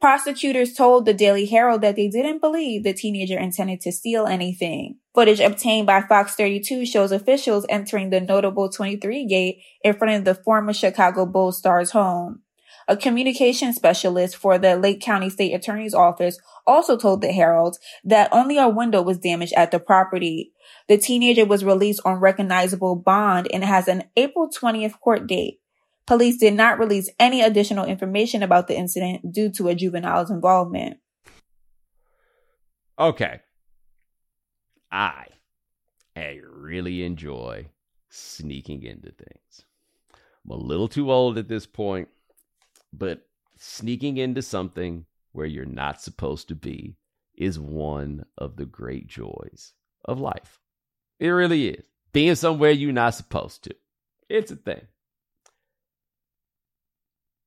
[0.02, 4.98] Prosecutors told the Daily Herald that they didn't believe the teenager intended to steal anything.
[5.14, 10.26] Footage obtained by Fox 32 shows officials entering the notable 23 gate in front of
[10.26, 12.42] the former Chicago Bulls star's home.
[12.88, 18.30] A communication specialist for the Lake County State Attorney's Office also told the Herald that
[18.32, 20.52] only a window was damaged at the property.
[20.88, 25.62] The teenager was released on recognizable bond and has an April 20th court date.
[26.06, 30.98] Police did not release any additional information about the incident due to a juvenile's involvement.
[33.00, 33.42] Okay.
[34.92, 35.26] I,
[36.16, 37.70] I really enjoy
[38.10, 39.66] sneaking into things.
[40.46, 42.08] I'm a little too old at this point,
[42.98, 43.28] but
[43.58, 46.96] sneaking into something where you're not supposed to be
[47.36, 49.74] is one of the great joys
[50.06, 50.60] of life.
[51.20, 51.86] It really is.
[52.14, 53.76] Being somewhere you're not supposed to.
[54.30, 54.88] It's a thing.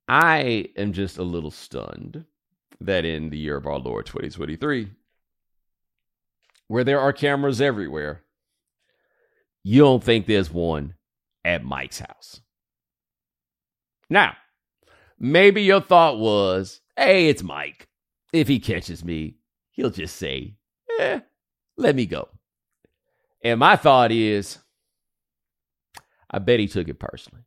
[0.06, 2.24] I am just a little stunned
[2.80, 4.90] that in the year of our Lord 2023,
[6.68, 8.22] where there are cameras everywhere,
[9.62, 10.94] you don't think there's one
[11.44, 12.40] at Mike's house.
[14.08, 14.36] Now,
[15.18, 17.88] maybe your thought was, hey, it's Mike.
[18.32, 19.36] If he catches me,
[19.70, 20.56] he'll just say,
[20.98, 21.20] eh,
[21.76, 22.28] let me go.
[23.42, 24.58] And my thought is,
[26.30, 27.42] I bet he took it personally.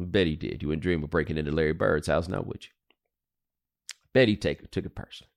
[0.00, 0.62] I bet he did.
[0.62, 2.70] You wouldn't dream of breaking into Larry Bird's house now, would you?
[4.12, 5.30] Bet he take, took it personally.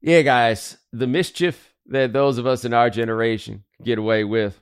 [0.00, 4.60] Yeah, guys, the mischief that those of us in our generation get away with,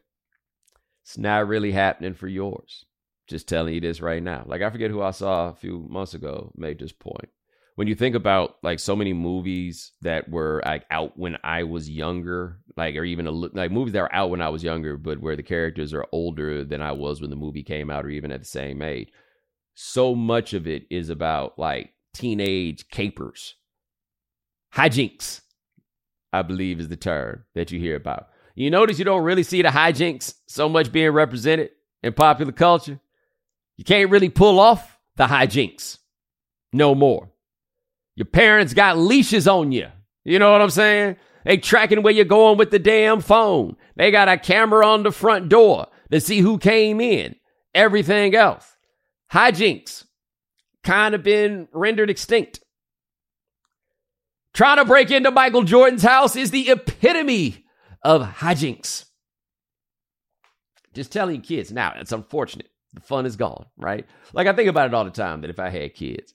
[1.05, 2.86] it's not really happening for yours.
[3.27, 4.45] Just telling you this right now.
[4.47, 7.29] Like I forget who I saw a few months ago made this point.
[7.75, 11.91] When you think about like so many movies that were like out when I was
[11.91, 15.21] younger, like or even a, like movies that were out when I was younger, but
[15.21, 18.33] where the characters are older than I was when the movie came out, or even
[18.33, 19.13] at the same age.
[19.75, 23.57] So much of it is about like teenage capers,
[24.75, 25.43] hijinks.
[26.33, 28.29] I believe is the term that you hear about.
[28.55, 31.71] You notice you don't really see the hijinks so much being represented
[32.03, 33.01] in popular culture.
[33.77, 35.99] You can't really pull off the hijinks
[36.73, 37.31] no more.
[38.15, 39.89] Your parents got leashes on you.
[40.25, 41.17] You know what I'm saying?
[41.45, 43.77] They tracking where you're going with the damn phone.
[43.95, 47.37] They got a camera on the front door to see who came in.
[47.75, 48.67] Everything else.
[49.33, 50.05] Hijinks
[50.83, 52.61] kind of been rendered extinct.
[54.55, 57.67] Trying to break into Michael Jordan's house is the epitome
[58.03, 59.05] of hijinks.
[60.95, 61.71] Just telling kids.
[61.71, 62.71] Now, it's unfortunate.
[62.97, 64.07] The fun is gone, right?
[64.33, 66.35] Like I think about it all the time that if I had kids,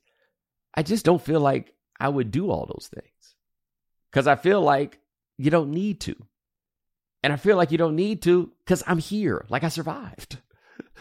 [0.74, 3.36] I just don't feel like I would do all those things.
[4.12, 5.00] Cuz I feel like
[5.38, 6.16] you don't need to.
[7.24, 10.38] And I feel like you don't need to cuz I'm here, like I survived.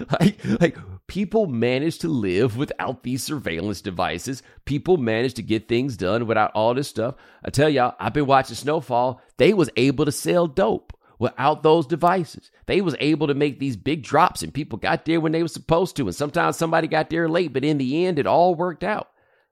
[0.20, 4.42] like, like people manage to live without these surveillance devices.
[4.64, 7.16] People manage to get things done without all this stuff.
[7.44, 9.20] I tell y'all, I've been watching Snowfall.
[9.36, 12.50] They was able to sell dope without those devices.
[12.66, 15.48] They was able to make these big drops and people got there when they were
[15.48, 16.06] supposed to.
[16.06, 19.10] And sometimes somebody got there late, but in the end, it all worked out.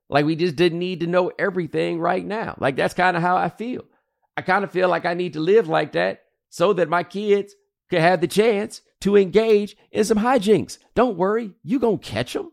[0.08, 2.56] Like we just didn't need to know everything right now.
[2.58, 3.84] Like that's kind of how I feel.
[4.36, 7.54] I kind of feel like I need to live like that so that my kids
[7.90, 10.78] can have the chance to engage in some hijinks.
[10.94, 12.50] Don't worry, you gonna catch them.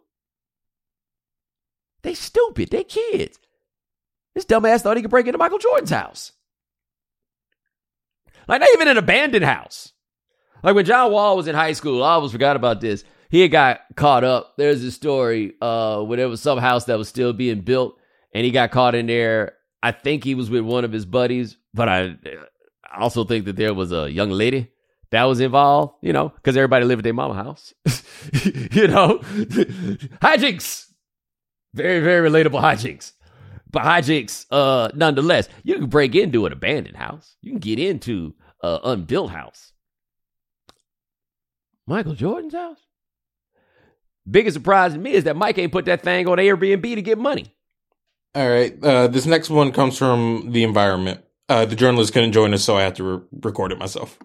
[2.02, 2.70] They stupid.
[2.70, 3.40] They kids.
[4.36, 6.34] This dumbass thought he could break into Michael Jordan's house.
[8.48, 9.92] Like not even an abandoned house.
[10.64, 13.04] Like when John Wall was in high school, I always forgot about this.
[13.30, 14.54] He had got caught up.
[14.58, 17.98] There's a story uh, where there was some house that was still being built,
[18.34, 19.54] and he got caught in there.
[19.84, 22.18] I think he was with one of his buddies, but I
[22.98, 24.72] also think that there was a young lady
[25.12, 27.74] that was involved, you know, because everybody lived at their mama house.
[28.72, 29.20] you know,
[30.22, 30.88] hijinks.
[31.74, 33.12] Very, very relatable hijinks.
[33.76, 37.36] But hijinks, uh, nonetheless, you can break into an abandoned house.
[37.42, 38.34] You can get into
[38.64, 39.74] an unbuilt house.
[41.86, 42.78] Michael Jordan's house?
[44.32, 47.18] Biggest surprise to me is that Mike ain't put that thing on Airbnb to get
[47.18, 47.54] money.
[48.34, 48.82] All right.
[48.82, 51.26] Uh, this next one comes from the environment.
[51.50, 54.18] Uh, the journalist couldn't join us, so I had to re- record it myself.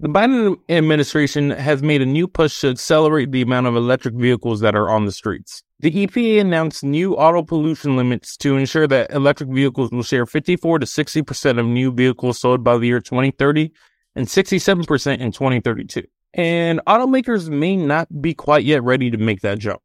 [0.00, 4.60] The Biden administration has made a new push to accelerate the amount of electric vehicles
[4.60, 5.62] that are on the streets.
[5.80, 10.80] The EPA announced new auto pollution limits to ensure that electric vehicles will share 54
[10.80, 13.72] to 60% of new vehicles sold by the year 2030
[14.14, 16.02] and 67% in 2032.
[16.34, 19.80] And automakers may not be quite yet ready to make that jump.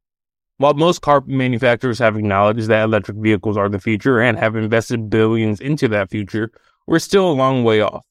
[0.57, 5.09] While most car manufacturers have acknowledged that electric vehicles are the future and have invested
[5.09, 6.51] billions into that future,
[6.87, 8.03] we're still a long way off.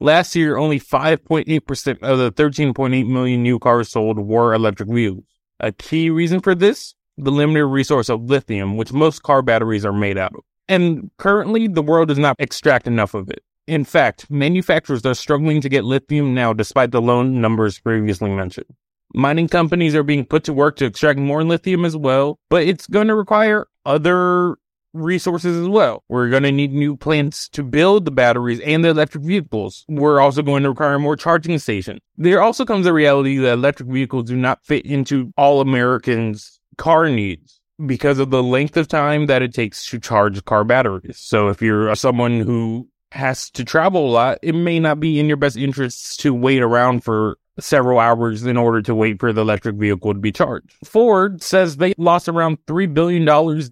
[0.00, 5.24] Last year, only 5.8% of the 13.8 million new cars sold were electric vehicles.
[5.60, 6.96] A key reason for this?
[7.18, 10.40] The limited resource of lithium, which most car batteries are made out of.
[10.68, 13.42] And currently, the world does not extract enough of it.
[13.66, 18.66] In fact, manufacturers are struggling to get lithium now despite the low numbers previously mentioned.
[19.14, 22.86] Mining companies are being put to work to extract more lithium as well, but it's
[22.86, 24.56] going to require other
[24.94, 26.04] resources as well.
[26.08, 29.84] We're going to need new plants to build the batteries and the electric vehicles.
[29.88, 32.00] We're also going to require more charging stations.
[32.16, 37.10] There also comes the reality that electric vehicles do not fit into all Americans' car
[37.10, 41.18] needs because of the length of time that it takes to charge car batteries.
[41.18, 45.28] So if you're someone who has to travel a lot, it may not be in
[45.28, 49.40] your best interests to wait around for several hours in order to wait for the
[49.40, 50.76] electric vehicle to be charged.
[50.84, 53.24] Ford says they lost around $3 billion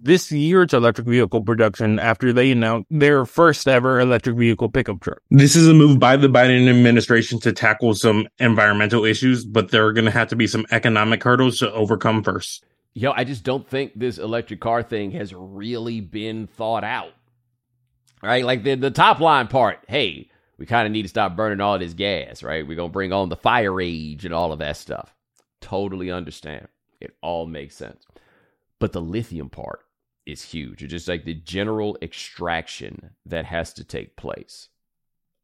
[0.03, 5.01] this year to electric vehicle production after they announced their first ever electric vehicle pickup
[5.01, 5.21] truck.
[5.31, 9.87] This is a move by the Biden administration to tackle some environmental issues, but there
[9.87, 12.65] are going to have to be some economic hurdles to overcome first.
[12.99, 17.13] Yo, I just don't think this electric car thing has really been thought out.
[18.23, 18.43] Right?
[18.43, 21.79] Like the, the top line part, hey, we kind of need to stop burning all
[21.79, 22.67] this gas, right?
[22.67, 25.15] We're to bring on the fire age and all of that stuff.
[25.61, 26.69] Totally understand.
[26.99, 28.03] It all makes sense.
[28.79, 29.81] But the lithium part
[30.25, 30.83] is huge.
[30.83, 34.71] It's just like the general extraction that has to take place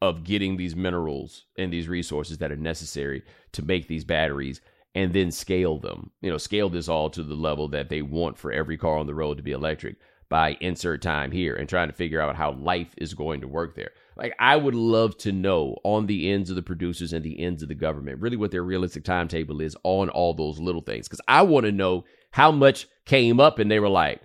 [0.00, 3.22] of getting these minerals and these resources that are necessary
[3.52, 4.62] to make these batteries
[4.94, 6.10] and then scale them.
[6.20, 9.06] You know, scale this all to the level that they want for every car on
[9.06, 9.96] the road to be electric
[10.28, 13.74] by insert time here and trying to figure out how life is going to work
[13.74, 13.90] there.
[14.16, 17.62] Like, I would love to know on the ends of the producers and the ends
[17.62, 21.06] of the government, really what their realistic timetable is on all those little things.
[21.06, 24.22] Because I want to know how much came up and they were like,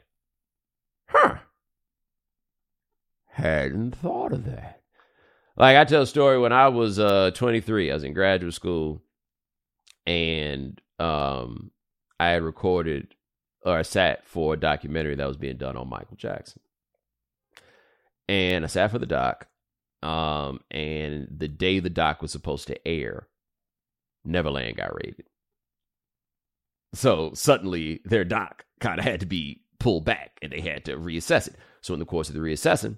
[1.07, 1.36] huh,
[3.28, 4.82] hadn't thought of that.
[5.57, 9.01] Like, I tell a story when I was uh, 23, I was in graduate school
[10.08, 11.72] and um,
[12.20, 13.14] I had recorded
[13.64, 16.62] or I sat for a documentary that was being done on Michael Jackson.
[18.30, 19.47] And I sat for the doc
[20.01, 23.28] um, and the day the doc was supposed to air,
[24.24, 25.26] Neverland got raided.
[26.93, 30.97] So suddenly their doc kind of had to be pulled back and they had to
[30.97, 31.55] reassess it.
[31.82, 32.97] So in the course of the reassessing,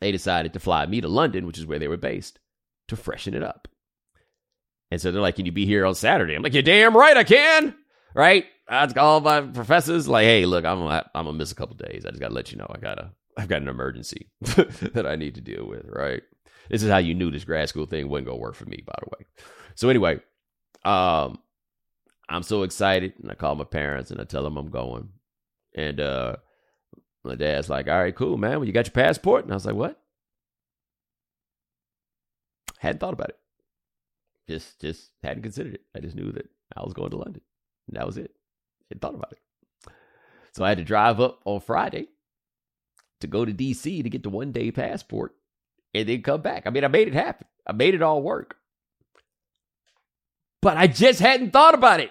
[0.00, 2.38] they decided to fly me to London, which is where they were based,
[2.88, 3.68] to freshen it up.
[4.92, 6.34] And so they're like, Can you be here on Saturday?
[6.34, 7.74] I'm like, You're damn right I can.
[8.14, 8.44] Right?
[8.68, 12.04] I call my professors, like, Hey, look, I'm gonna, I'm gonna miss a couple days.
[12.04, 15.36] I just gotta let you know I gotta I've got an emergency that I need
[15.36, 16.22] to deal with, right?
[16.68, 18.92] This is how you knew this grad school thing wasn't gonna work for me, by
[19.00, 19.26] the way.
[19.76, 20.20] So anyway,
[20.84, 21.38] um,
[22.28, 25.08] I'm so excited, and I call my parents and I tell them I'm going,
[25.74, 26.36] and uh,
[27.24, 28.58] my dad's like, "All right, cool, man.
[28.58, 29.98] Well, you got your passport?" And I was like, "What?"
[32.78, 33.38] Hadn't thought about it.
[34.48, 35.82] Just, just hadn't considered it.
[35.94, 37.42] I just knew that I was going to London,
[37.88, 38.32] and that was it.
[38.34, 39.38] I hadn't thought about it.
[40.52, 42.08] So I had to drive up on Friday
[43.20, 45.34] to go to DC to get the one day passport
[45.94, 46.66] and then come back.
[46.66, 47.46] I mean, I made it happen.
[47.66, 48.56] I made it all work.
[50.60, 52.10] But I just hadn't thought about it.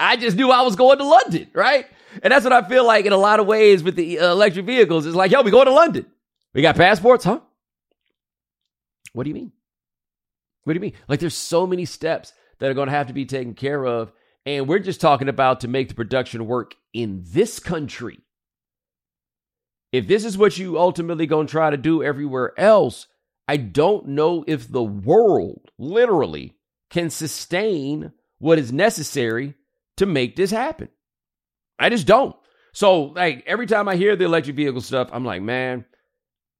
[0.00, 1.86] I just knew I was going to London, right?
[2.22, 4.66] And that's what I feel like in a lot of ways with the uh, electric
[4.66, 5.06] vehicles.
[5.06, 6.06] It's like, yo, we going to London.
[6.52, 7.40] We got passports, huh?
[9.12, 9.52] What do you mean?
[10.64, 10.92] What do you mean?
[11.08, 14.12] Like, there's so many steps that are going to have to be taken care of.
[14.46, 18.20] And we're just talking about to make the production work in this country.
[19.92, 23.08] If this is what you ultimately going to try to do everywhere else,
[23.46, 26.54] I don't know if the world literally
[26.90, 29.54] can sustain what is necessary
[29.96, 30.88] to make this happen.
[31.78, 32.34] I just don't.
[32.72, 35.84] So, like every time I hear the electric vehicle stuff, I'm like, man,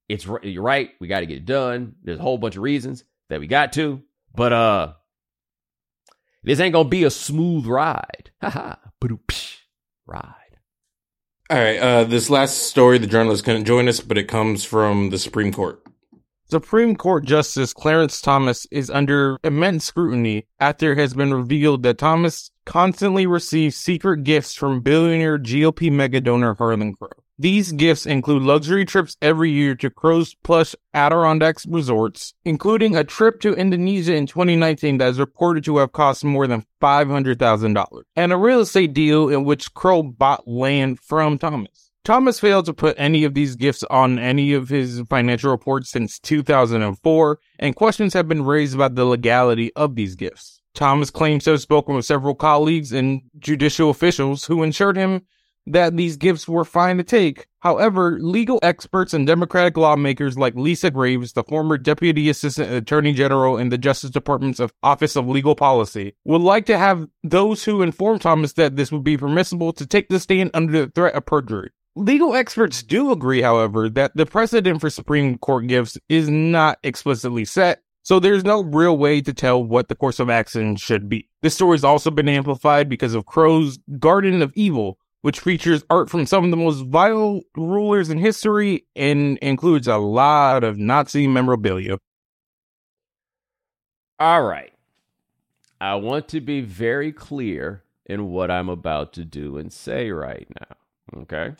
[0.08, 0.90] it's you're right.
[1.00, 1.94] We got to get it done.
[2.02, 4.02] There's a whole bunch of reasons that we got to,
[4.34, 4.92] but uh,
[6.44, 8.30] this ain't gonna be a smooth ride.
[8.42, 8.78] Ha ha.
[10.06, 10.34] Ride.
[11.48, 11.78] All right.
[11.78, 15.52] Uh, this last story, the journalist couldn't join us, but it comes from the Supreme
[15.52, 15.82] Court.
[16.50, 21.98] Supreme Court Justice Clarence Thomas is under immense scrutiny after it has been revealed that
[21.98, 27.08] Thomas constantly receives secret gifts from billionaire GOP mega donor Harlan Crow.
[27.38, 33.40] These gifts include luxury trips every year to Crow's plush Adirondacks resorts, including a trip
[33.40, 38.36] to Indonesia in 2019 that is reported to have cost more than $500,000, and a
[38.36, 41.90] real estate deal in which Crow bought land from Thomas.
[42.04, 46.18] Thomas failed to put any of these gifts on any of his financial reports since
[46.18, 50.60] 2004, and questions have been raised about the legality of these gifts.
[50.74, 55.22] Thomas claims to have spoken with several colleagues and judicial officials who assured him
[55.66, 57.46] that these gifts were fine to take.
[57.60, 63.56] However, legal experts and Democratic lawmakers like Lisa Graves, the former Deputy Assistant Attorney General
[63.56, 68.18] in the Justice Department's Office of Legal Policy, would like to have those who inform
[68.18, 71.70] Thomas that this would be permissible to take the stand under the threat of perjury.
[71.94, 77.44] Legal experts do agree, however, that the precedent for Supreme Court gifts is not explicitly
[77.44, 81.28] set, so there's no real way to tell what the course of action should be.
[81.42, 86.10] This story has also been amplified because of Crow's Garden of Evil, which features art
[86.10, 91.26] from some of the most vile rulers in history and includes a lot of Nazi
[91.26, 91.98] memorabilia.
[94.20, 94.72] All right.
[95.80, 100.46] I want to be very clear in what I'm about to do and say right
[100.60, 101.22] now.
[101.22, 101.54] Okay.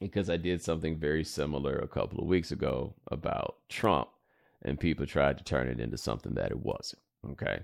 [0.00, 4.08] Because I did something very similar a couple of weeks ago about Trump,
[4.62, 7.02] and people tried to turn it into something that it wasn't.
[7.30, 7.60] Okay.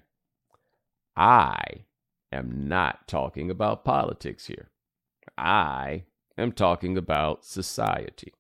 [1.17, 1.85] I
[2.33, 4.72] am not talking about politics here.
[5.37, 6.05] I
[6.39, 8.33] am talking about society.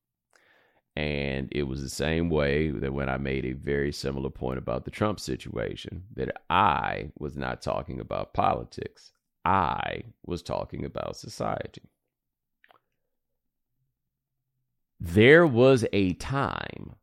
[0.94, 4.84] And it was the same way that when I made a very similar point about
[4.84, 9.12] the Trump situation, that I was not talking about politics.
[9.44, 11.82] I was talking about society.
[15.00, 16.94] There was a time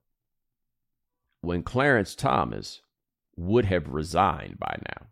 [1.42, 2.82] when Clarence Thomas
[3.36, 5.08] would have resigned by now.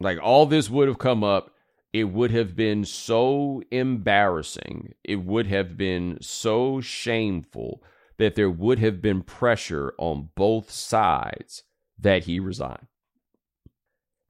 [0.00, 1.55] Like all this would have come up
[1.96, 4.92] it would have been so embarrassing.
[5.02, 7.82] It would have been so shameful
[8.18, 11.62] that there would have been pressure on both sides
[11.98, 12.86] that he resign.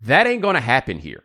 [0.00, 1.24] That ain't going to happen here.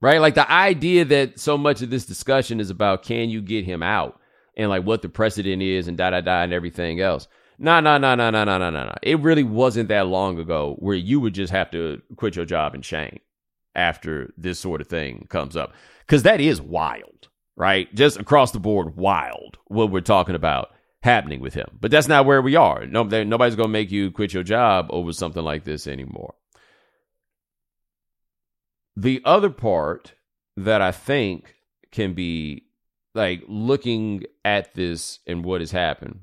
[0.00, 0.18] Right?
[0.18, 3.82] Like the idea that so much of this discussion is about can you get him
[3.82, 4.18] out
[4.56, 7.28] and like what the precedent is and da da da and everything else.
[7.58, 8.94] No, no, no, no, no, no, no, no.
[9.02, 12.74] It really wasn't that long ago where you would just have to quit your job
[12.74, 13.20] in shame
[13.74, 15.72] after this sort of thing comes up.
[16.00, 17.92] Because that is wild, right?
[17.94, 20.70] Just across the board, wild what we're talking about
[21.02, 21.78] happening with him.
[21.80, 22.86] But that's not where we are.
[22.86, 26.34] No, nobody's going to make you quit your job over something like this anymore.
[28.96, 30.14] The other part
[30.56, 31.56] that I think
[31.90, 32.64] can be
[33.14, 36.20] like looking at this and what has happened.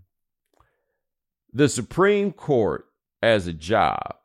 [1.53, 2.85] The Supreme Court
[3.21, 4.15] as a job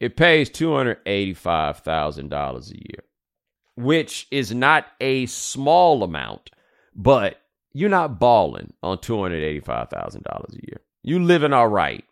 [0.00, 3.04] it pays $285,000 a year,
[3.76, 6.50] which is not a small amount,
[6.94, 7.40] but
[7.72, 10.80] you're not balling on $285,000 a year.
[11.02, 12.04] You living all right,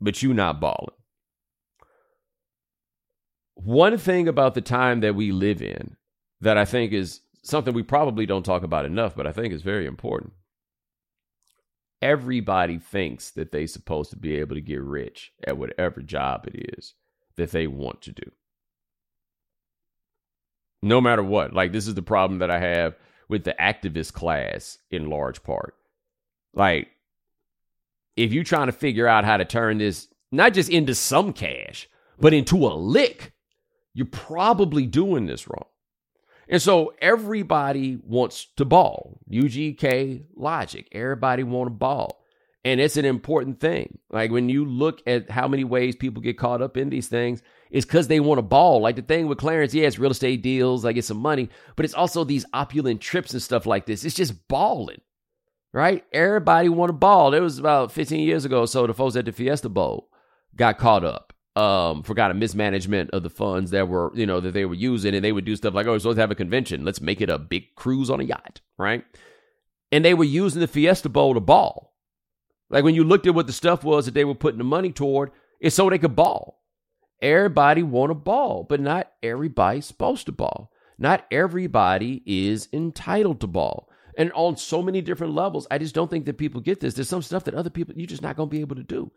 [0.00, 0.94] but you not balling.
[3.54, 5.96] One thing about the time that we live in
[6.40, 9.62] that I think is something we probably don't talk about enough, but I think is
[9.62, 10.34] very important.
[12.00, 16.76] Everybody thinks that they're supposed to be able to get rich at whatever job it
[16.78, 16.94] is
[17.38, 18.30] that they want to do.
[20.82, 21.54] No matter what.
[21.54, 22.94] Like, this is the problem that I have
[23.28, 25.74] with the activist class in large part.
[26.54, 26.88] Like,
[28.16, 31.88] if you're trying to figure out how to turn this not just into some cash,
[32.20, 33.32] but into a lick,
[33.94, 35.66] you're probably doing this wrong.
[36.48, 39.20] And so everybody wants to ball.
[39.30, 40.88] UGK logic.
[40.92, 42.17] Everybody want to ball.
[42.64, 43.98] And it's an important thing.
[44.10, 47.42] Like when you look at how many ways people get caught up in these things,
[47.70, 48.80] it's because they want a ball.
[48.80, 51.84] Like the thing with Clarence, yeah, it's real estate deals, I get some money, but
[51.84, 54.04] it's also these opulent trips and stuff like this.
[54.04, 55.00] It's just balling,
[55.72, 56.04] right?
[56.12, 57.32] Everybody want a ball.
[57.32, 60.10] It was about 15 years ago so the folks at the Fiesta Bowl
[60.56, 61.32] got caught up.
[61.56, 65.14] Um, forgot a mismanagement of the funds that were, you know, that they were using,
[65.14, 66.84] and they would do stuff like, oh, we're supposed to have a convention.
[66.84, 69.04] Let's make it a big cruise on a yacht, right?
[69.90, 71.96] And they were using the Fiesta Bowl to ball.
[72.70, 74.92] Like when you looked at what the stuff was that they were putting the money
[74.92, 76.62] toward, it's so they could ball.
[77.20, 80.70] Everybody want to ball, but not everybody's supposed to ball.
[80.98, 83.88] Not everybody is entitled to ball.
[84.16, 86.94] And on so many different levels, I just don't think that people get this.
[86.94, 89.12] There's some stuff that other people, you're just not going to be able to do.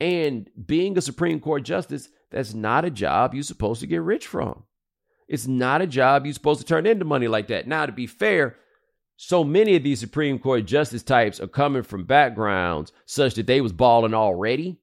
[0.00, 4.26] And being a Supreme Court justice, that's not a job you're supposed to get rich
[4.26, 4.64] from.
[5.28, 7.66] It's not a job you're supposed to turn into money like that.
[7.66, 8.56] Now, to be fair,
[9.16, 13.60] so many of these Supreme Court justice types are coming from backgrounds such that they
[13.60, 14.78] was balling already.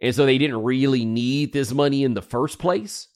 [0.00, 3.08] And so they didn't really need this money in the first place,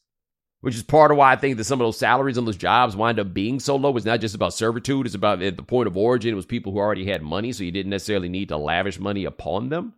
[0.61, 2.95] which is part of why I think that some of those salaries on those jobs
[2.95, 3.95] wind up being so low.
[3.95, 6.33] It's not just about servitude, it's about at the point of origin.
[6.33, 9.25] It was people who already had money, so you didn't necessarily need to lavish money
[9.25, 9.93] upon them.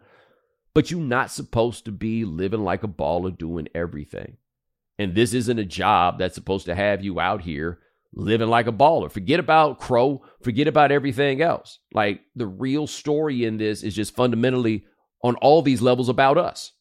[0.76, 4.38] But you're not supposed to be living like a baller doing everything.
[4.99, 7.80] And this isn't a job that's supposed to have you out here
[8.14, 9.12] living like a baller.
[9.12, 11.80] Forget about Crow, forget about everything else.
[11.93, 14.86] Like the real story in this is just fundamentally
[15.24, 16.72] on all these levels about us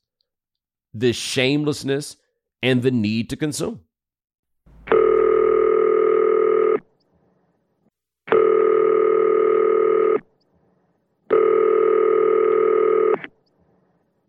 [0.95, 2.17] the shamelessness
[2.63, 3.81] and the need to consume.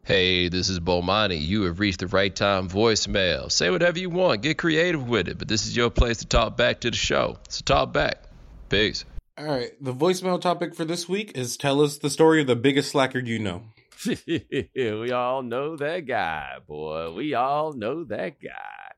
[0.10, 1.40] Hey, this is Bomani.
[1.40, 3.52] You have reached the right time voicemail.
[3.52, 6.58] Say whatever you want, get creative with it, but this is your place to talk
[6.58, 7.38] back to the show.
[7.48, 8.24] So talk back.
[8.70, 9.06] Peace.
[9.38, 12.56] All right, the voicemail topic for this week is tell us the story of the
[12.56, 13.66] biggest slacker you know.
[14.26, 17.14] we all know that guy, boy.
[17.14, 18.96] We all know that guy.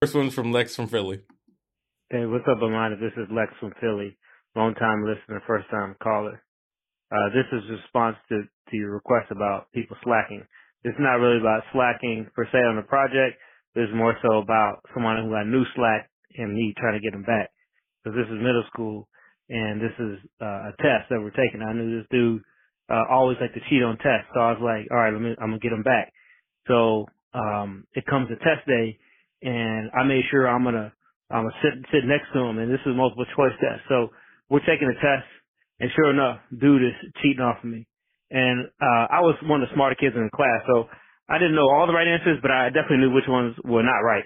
[0.00, 1.22] First one's from Lex from Philly.
[2.08, 3.00] Hey, what's up, Bomani?
[3.00, 4.16] This is Lex from Philly.
[4.54, 6.40] Long time listener, first time caller.
[7.12, 10.44] Uh, this is response to, to your request about people slacking.
[10.84, 13.38] It's not really about slacking per se on the project.
[13.76, 17.24] It's more so about someone who got new slack and me trying to get them
[17.24, 17.50] back.
[18.04, 19.08] Because this is middle school
[19.50, 21.62] and this is uh, a test that we're taking.
[21.62, 22.42] I knew this dude
[22.90, 25.34] uh, always like to cheat on tests, so I was like, all right, let me,
[25.40, 26.12] I'm gonna get him back.
[26.68, 28.98] So um, it comes to test day,
[29.42, 30.92] and I made sure I'm gonna
[31.30, 33.82] I'm gonna sit sit next to him, and this is a multiple choice test.
[33.88, 34.10] So
[34.50, 35.26] we're taking a test,
[35.82, 37.88] and sure enough, dude is cheating off of me.
[38.30, 40.86] And uh, I was one of the smarter kids in the class, so
[41.28, 44.06] I didn't know all the right answers, but I definitely knew which ones were not
[44.06, 44.24] right.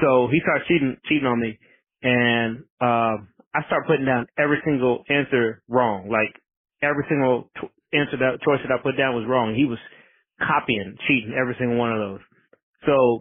[0.00, 1.58] So he started cheating cheating on me,
[2.04, 3.24] and uh,
[3.56, 6.08] I started putting down every single answer wrong.
[6.12, 6.36] Like
[6.82, 9.56] every single t- answer that choice that I put down was wrong.
[9.56, 9.80] He was
[10.40, 12.24] copying, cheating every single one of those.
[12.86, 13.20] So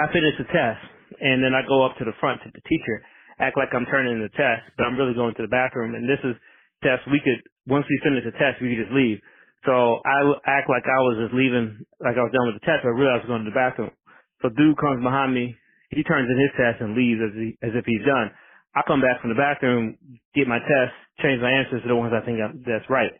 [0.00, 0.80] I finished the test,
[1.20, 3.04] and then I go up to the front to the teacher,
[3.38, 5.94] act like I'm turning in the test, but I'm really going to the bathroom.
[5.94, 6.36] And this is
[6.82, 9.22] test we could once we finish the test, we could just leave.
[9.64, 12.82] So I act like I was just leaving, like I was done with the test,
[12.82, 13.94] but I realized I was going to the bathroom.
[14.42, 15.54] So dude comes behind me,
[15.94, 18.34] he turns in his test and leaves as, he, as if he's done.
[18.74, 19.94] I come back from the bathroom,
[20.34, 23.14] get my test, change my answers to the ones I think I'm, that's right.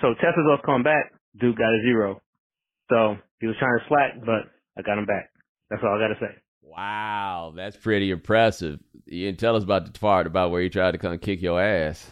[0.00, 2.24] So test results come back, dude got a zero.
[2.88, 4.48] So he was trying to slack, but
[4.78, 5.28] I got him back.
[5.68, 6.32] That's all I got to say.
[6.62, 8.80] Wow, that's pretty impressive.
[9.04, 11.60] You didn't tell us about the part about where he tried to come kick your
[11.60, 12.10] ass.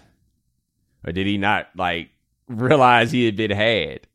[1.05, 2.11] Or did he not, like,
[2.49, 4.07] realize he had been had?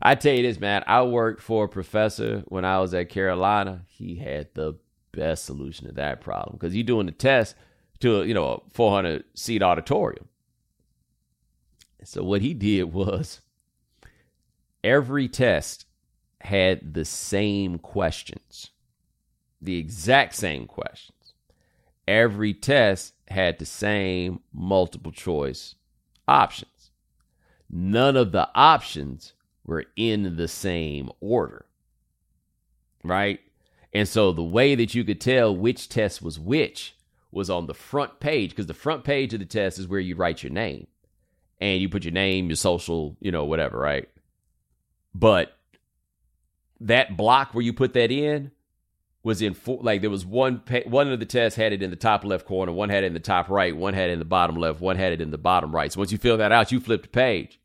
[0.00, 0.84] I tell you this, man.
[0.86, 3.82] I worked for a professor when I was at Carolina.
[3.88, 4.74] He had the
[5.12, 7.56] best solution to that problem because you're doing the test
[8.00, 10.28] to you know a 400 seat auditorium.
[12.04, 13.40] So what he did was
[14.84, 15.86] every test
[16.40, 18.70] had the same questions,
[19.60, 21.17] the exact same questions.
[22.08, 25.74] Every test had the same multiple choice
[26.26, 26.90] options.
[27.68, 31.66] None of the options were in the same order.
[33.04, 33.40] Right?
[33.92, 36.96] And so the way that you could tell which test was which
[37.30, 40.16] was on the front page because the front page of the test is where you
[40.16, 40.86] write your name
[41.60, 44.08] and you put your name, your social, you know, whatever, right?
[45.14, 45.54] But
[46.80, 48.50] that block where you put that in
[49.22, 51.96] was in four, like there was one one of the tests had it in the
[51.96, 54.24] top left corner, one had it in the top right, one had it in the
[54.24, 55.92] bottom left, one had it in the bottom right.
[55.92, 57.60] So once you fill that out, you flip the page.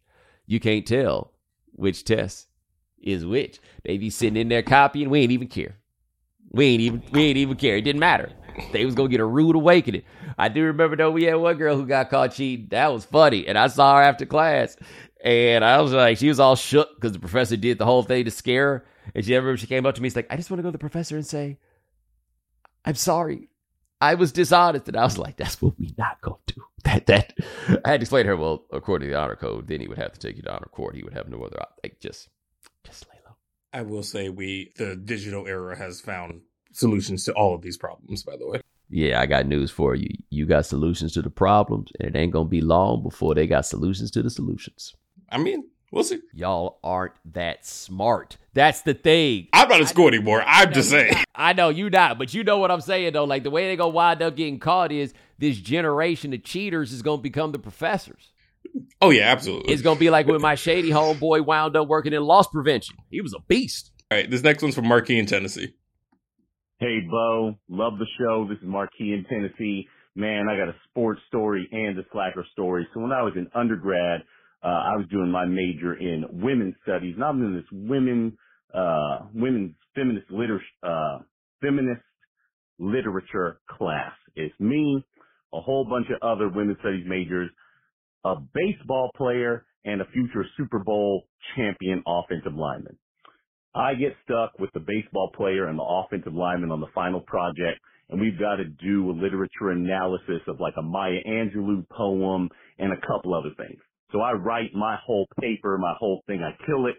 [0.45, 1.31] You can't tell
[1.71, 2.47] which test
[3.01, 3.59] is which.
[3.83, 5.09] They be sitting in there copying.
[5.09, 5.77] We ain't even care.
[6.51, 7.77] We ain't even we ain't even care.
[7.77, 8.31] It didn't matter.
[8.71, 10.03] They was gonna get a rude awakening.
[10.37, 12.67] I do remember though we had one girl who got caught cheating.
[12.69, 14.75] That was funny, and I saw her after class,
[15.23, 18.25] and I was like, she was all shook because the professor did the whole thing
[18.25, 18.85] to scare her.
[19.15, 20.69] And she ever she came up to me, she's like, I just want to go
[20.69, 21.57] to the professor and say,
[22.85, 23.49] I'm sorry.
[24.01, 24.87] I was dishonest.
[24.87, 26.61] And I was like, that's what we not gonna do.
[26.83, 27.33] That that
[27.85, 29.97] I had to explain to her, well, according to the honor code, then he would
[29.97, 30.97] have to take you to honor court.
[30.97, 32.27] He would have no other like just
[32.83, 33.37] just lay low.
[33.71, 36.41] I will say we the digital era has found
[36.73, 38.59] solutions to all of these problems, by the way.
[38.89, 40.09] Yeah, I got news for you.
[40.29, 43.65] You got solutions to the problems, and it ain't gonna be long before they got
[43.65, 44.93] solutions to the solutions.
[45.29, 45.63] I mean,
[45.93, 46.21] We'll see.
[46.33, 48.37] Y'all aren't that smart.
[48.55, 49.49] That's the thing.
[49.53, 50.43] I'm not in school anymore.
[50.43, 51.13] I'm just saying.
[51.35, 53.25] I know you not, but you know what I'm saying though.
[53.25, 57.03] Like the way they gonna wind up getting caught is this generation of cheaters is
[57.03, 58.33] gonna become the professors.
[59.01, 59.71] Oh yeah, absolutely.
[59.71, 62.95] It's gonna be like when my shady homeboy wound up working in loss prevention.
[63.11, 63.91] He was a beast.
[64.09, 65.75] All right, this next one's from Marquis in Tennessee.
[66.79, 68.47] Hey Bo, love the show.
[68.49, 69.87] This is Marquis in Tennessee.
[70.15, 72.87] Man, I got a sports story and a slacker story.
[72.95, 74.23] So when I was in undergrad,
[74.63, 78.37] uh, I was doing my major in women's studies, and I'm in this women,
[78.73, 81.19] uh, women's feminist literature, uh,
[81.61, 82.01] feminist
[82.79, 84.13] literature class.
[84.35, 85.03] It's me,
[85.53, 87.49] a whole bunch of other women's studies majors,
[88.23, 91.23] a baseball player, and a future Super Bowl
[91.55, 92.97] champion offensive lineman.
[93.75, 97.79] I get stuck with the baseball player and the offensive lineman on the final project,
[98.09, 102.93] and we've got to do a literature analysis of like a Maya Angelou poem and
[102.93, 103.81] a couple other things.
[104.13, 106.43] So I write my whole paper, my whole thing.
[106.43, 106.97] I kill it.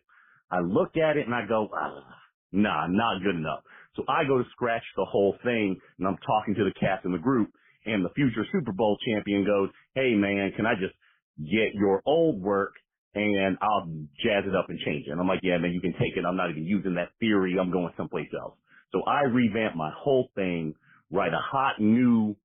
[0.51, 2.05] I look at it and I go, ah,
[2.53, 3.63] nah, not good enough.
[3.97, 7.13] So I go to scratch the whole thing and I'm talking to the cast in
[7.13, 7.53] the group
[7.87, 10.95] and the future Super Bowl champion goes, Hey man, can I just
[11.41, 12.75] get your old work
[13.15, 13.87] and I'll
[14.23, 15.13] jazz it up and change it.
[15.13, 16.25] And I'm like, yeah, man, you can take it.
[16.27, 17.57] I'm not even using that theory.
[17.61, 18.57] I'm going someplace else.
[18.93, 20.75] So I revamp my whole thing,
[21.13, 22.37] write a hot new,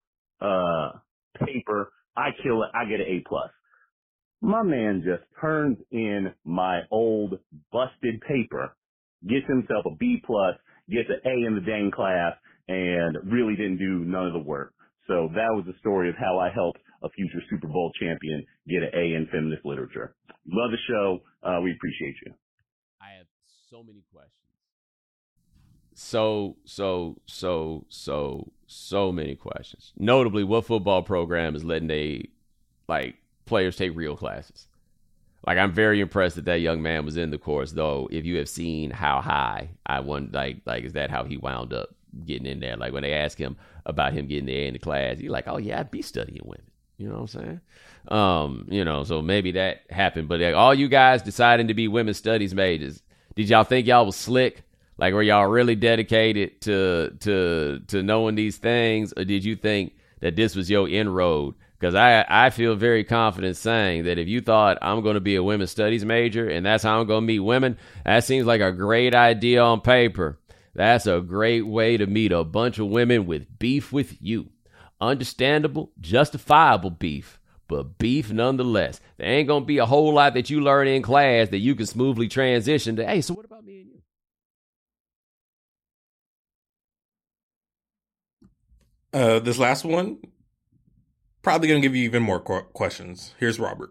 [0.41, 0.99] uh,
[1.45, 1.93] paper.
[2.17, 2.71] I kill it.
[2.75, 3.51] I get an A plus.
[4.41, 7.39] My man just turns in my old
[7.71, 8.75] busted paper,
[9.27, 10.55] gets himself a B plus,
[10.89, 12.33] gets an A in the dang class,
[12.67, 14.73] and really didn't do none of the work.
[15.07, 18.83] So that was the story of how I helped a future Super Bowl champion get
[18.83, 20.15] an A in feminist literature.
[20.47, 21.19] Love the show.
[21.43, 22.33] Uh, we appreciate you.
[23.01, 23.27] I have
[23.69, 24.33] so many questions.
[25.95, 29.93] So, so, so, so, so many questions.
[29.97, 32.29] Notably, what football program is letting they
[32.87, 33.15] like
[33.49, 34.67] players take real classes?
[35.45, 38.07] Like, I'm very impressed that that young man was in the course, though.
[38.11, 41.73] If you have seen how high I won, like, like is that how he wound
[41.73, 41.89] up
[42.25, 42.77] getting in there?
[42.77, 45.47] Like when they ask him about him getting the A in the class, he's like,
[45.47, 47.61] "Oh yeah, I'd be studying women." You know what I'm saying?
[48.09, 50.27] Um, you know, so maybe that happened.
[50.27, 53.01] But like, all you guys deciding to be women's studies majors,
[53.35, 54.63] did y'all think y'all was slick?
[54.97, 59.93] Like, were y'all really dedicated to to to knowing these things, or did you think
[60.19, 61.55] that this was your inroad?
[61.79, 65.35] Because I I feel very confident saying that if you thought I'm going to be
[65.35, 68.61] a women's studies major and that's how I'm going to meet women, that seems like
[68.61, 70.39] a great idea on paper.
[70.75, 74.49] That's a great way to meet a bunch of women with beef with you.
[75.01, 78.99] Understandable, justifiable beef, but beef nonetheless.
[79.17, 81.75] There ain't going to be a whole lot that you learn in class that you
[81.75, 84.01] can smoothly transition to, hey, so what about me and you?
[89.13, 90.19] Uh, this last one,
[91.49, 93.33] probably going to give you even more qu- questions.
[93.39, 93.89] Here's Robert.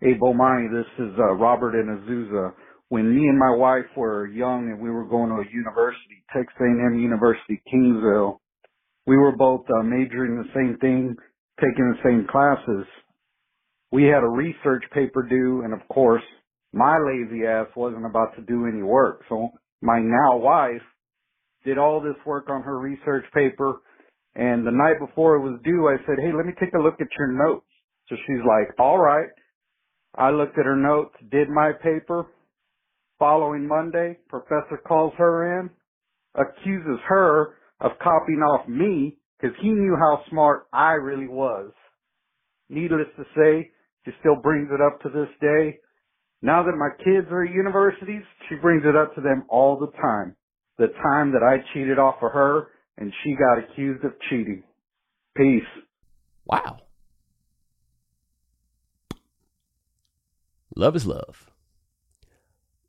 [0.00, 2.52] Hey, Bomani, this is uh, Robert in Azusa.
[2.90, 6.54] When me and my wife were young and we were going to a university, Texas
[6.60, 8.38] A&M University, Kingsville,
[9.04, 11.16] we were both uh, majoring the same thing,
[11.60, 12.86] taking the same classes.
[13.90, 16.22] We had a research paper due, and of course,
[16.72, 19.22] my lazy ass wasn't about to do any work.
[19.28, 19.48] So
[19.82, 20.86] my now wife
[21.64, 23.80] did all this work on her research paper
[24.38, 27.00] and the night before it was due, I said, hey, let me take a look
[27.00, 27.66] at your notes.
[28.08, 29.28] So she's like, all right.
[30.14, 32.26] I looked at her notes, did my paper.
[33.18, 35.70] Following Monday, professor calls her in,
[36.36, 41.72] accuses her of copying off me because he knew how smart I really was.
[42.68, 43.70] Needless to say,
[44.04, 45.78] she still brings it up to this day.
[46.42, 49.92] Now that my kids are at universities, she brings it up to them all the
[50.00, 50.36] time.
[50.78, 52.68] The time that I cheated off of her
[52.98, 54.62] and she got accused of cheating.
[55.36, 55.62] Peace.
[56.44, 56.78] Wow.
[60.76, 61.50] Love is love.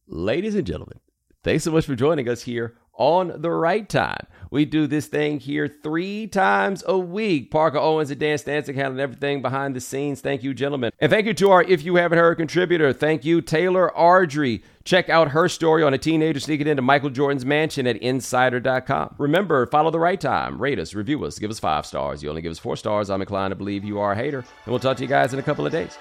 [0.07, 0.99] Ladies and gentlemen,
[1.43, 4.28] thanks so much for joining us here on the right time.
[4.52, 7.50] We do this thing here three times a week.
[7.50, 10.22] Parker Owens and Dan Stancic handling everything behind the scenes.
[10.22, 10.91] Thank you, gentlemen.
[11.00, 12.91] And thank you to our If You Haven't Heard contributor.
[12.91, 14.64] Thank you, Taylor Ardrey.
[14.84, 19.16] Check out her story on a teenager sneaking into Michael Jordan's mansion at insider.com.
[19.18, 20.60] Remember, follow the right time.
[20.60, 22.24] Rate us, review us, give us five stars.
[22.24, 23.10] You only give us four stars.
[23.10, 24.39] I'm inclined to believe you are a hater.
[24.39, 25.97] And we'll talk to you guys in a couple of days.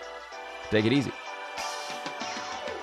[0.70, 1.12] Take it easy.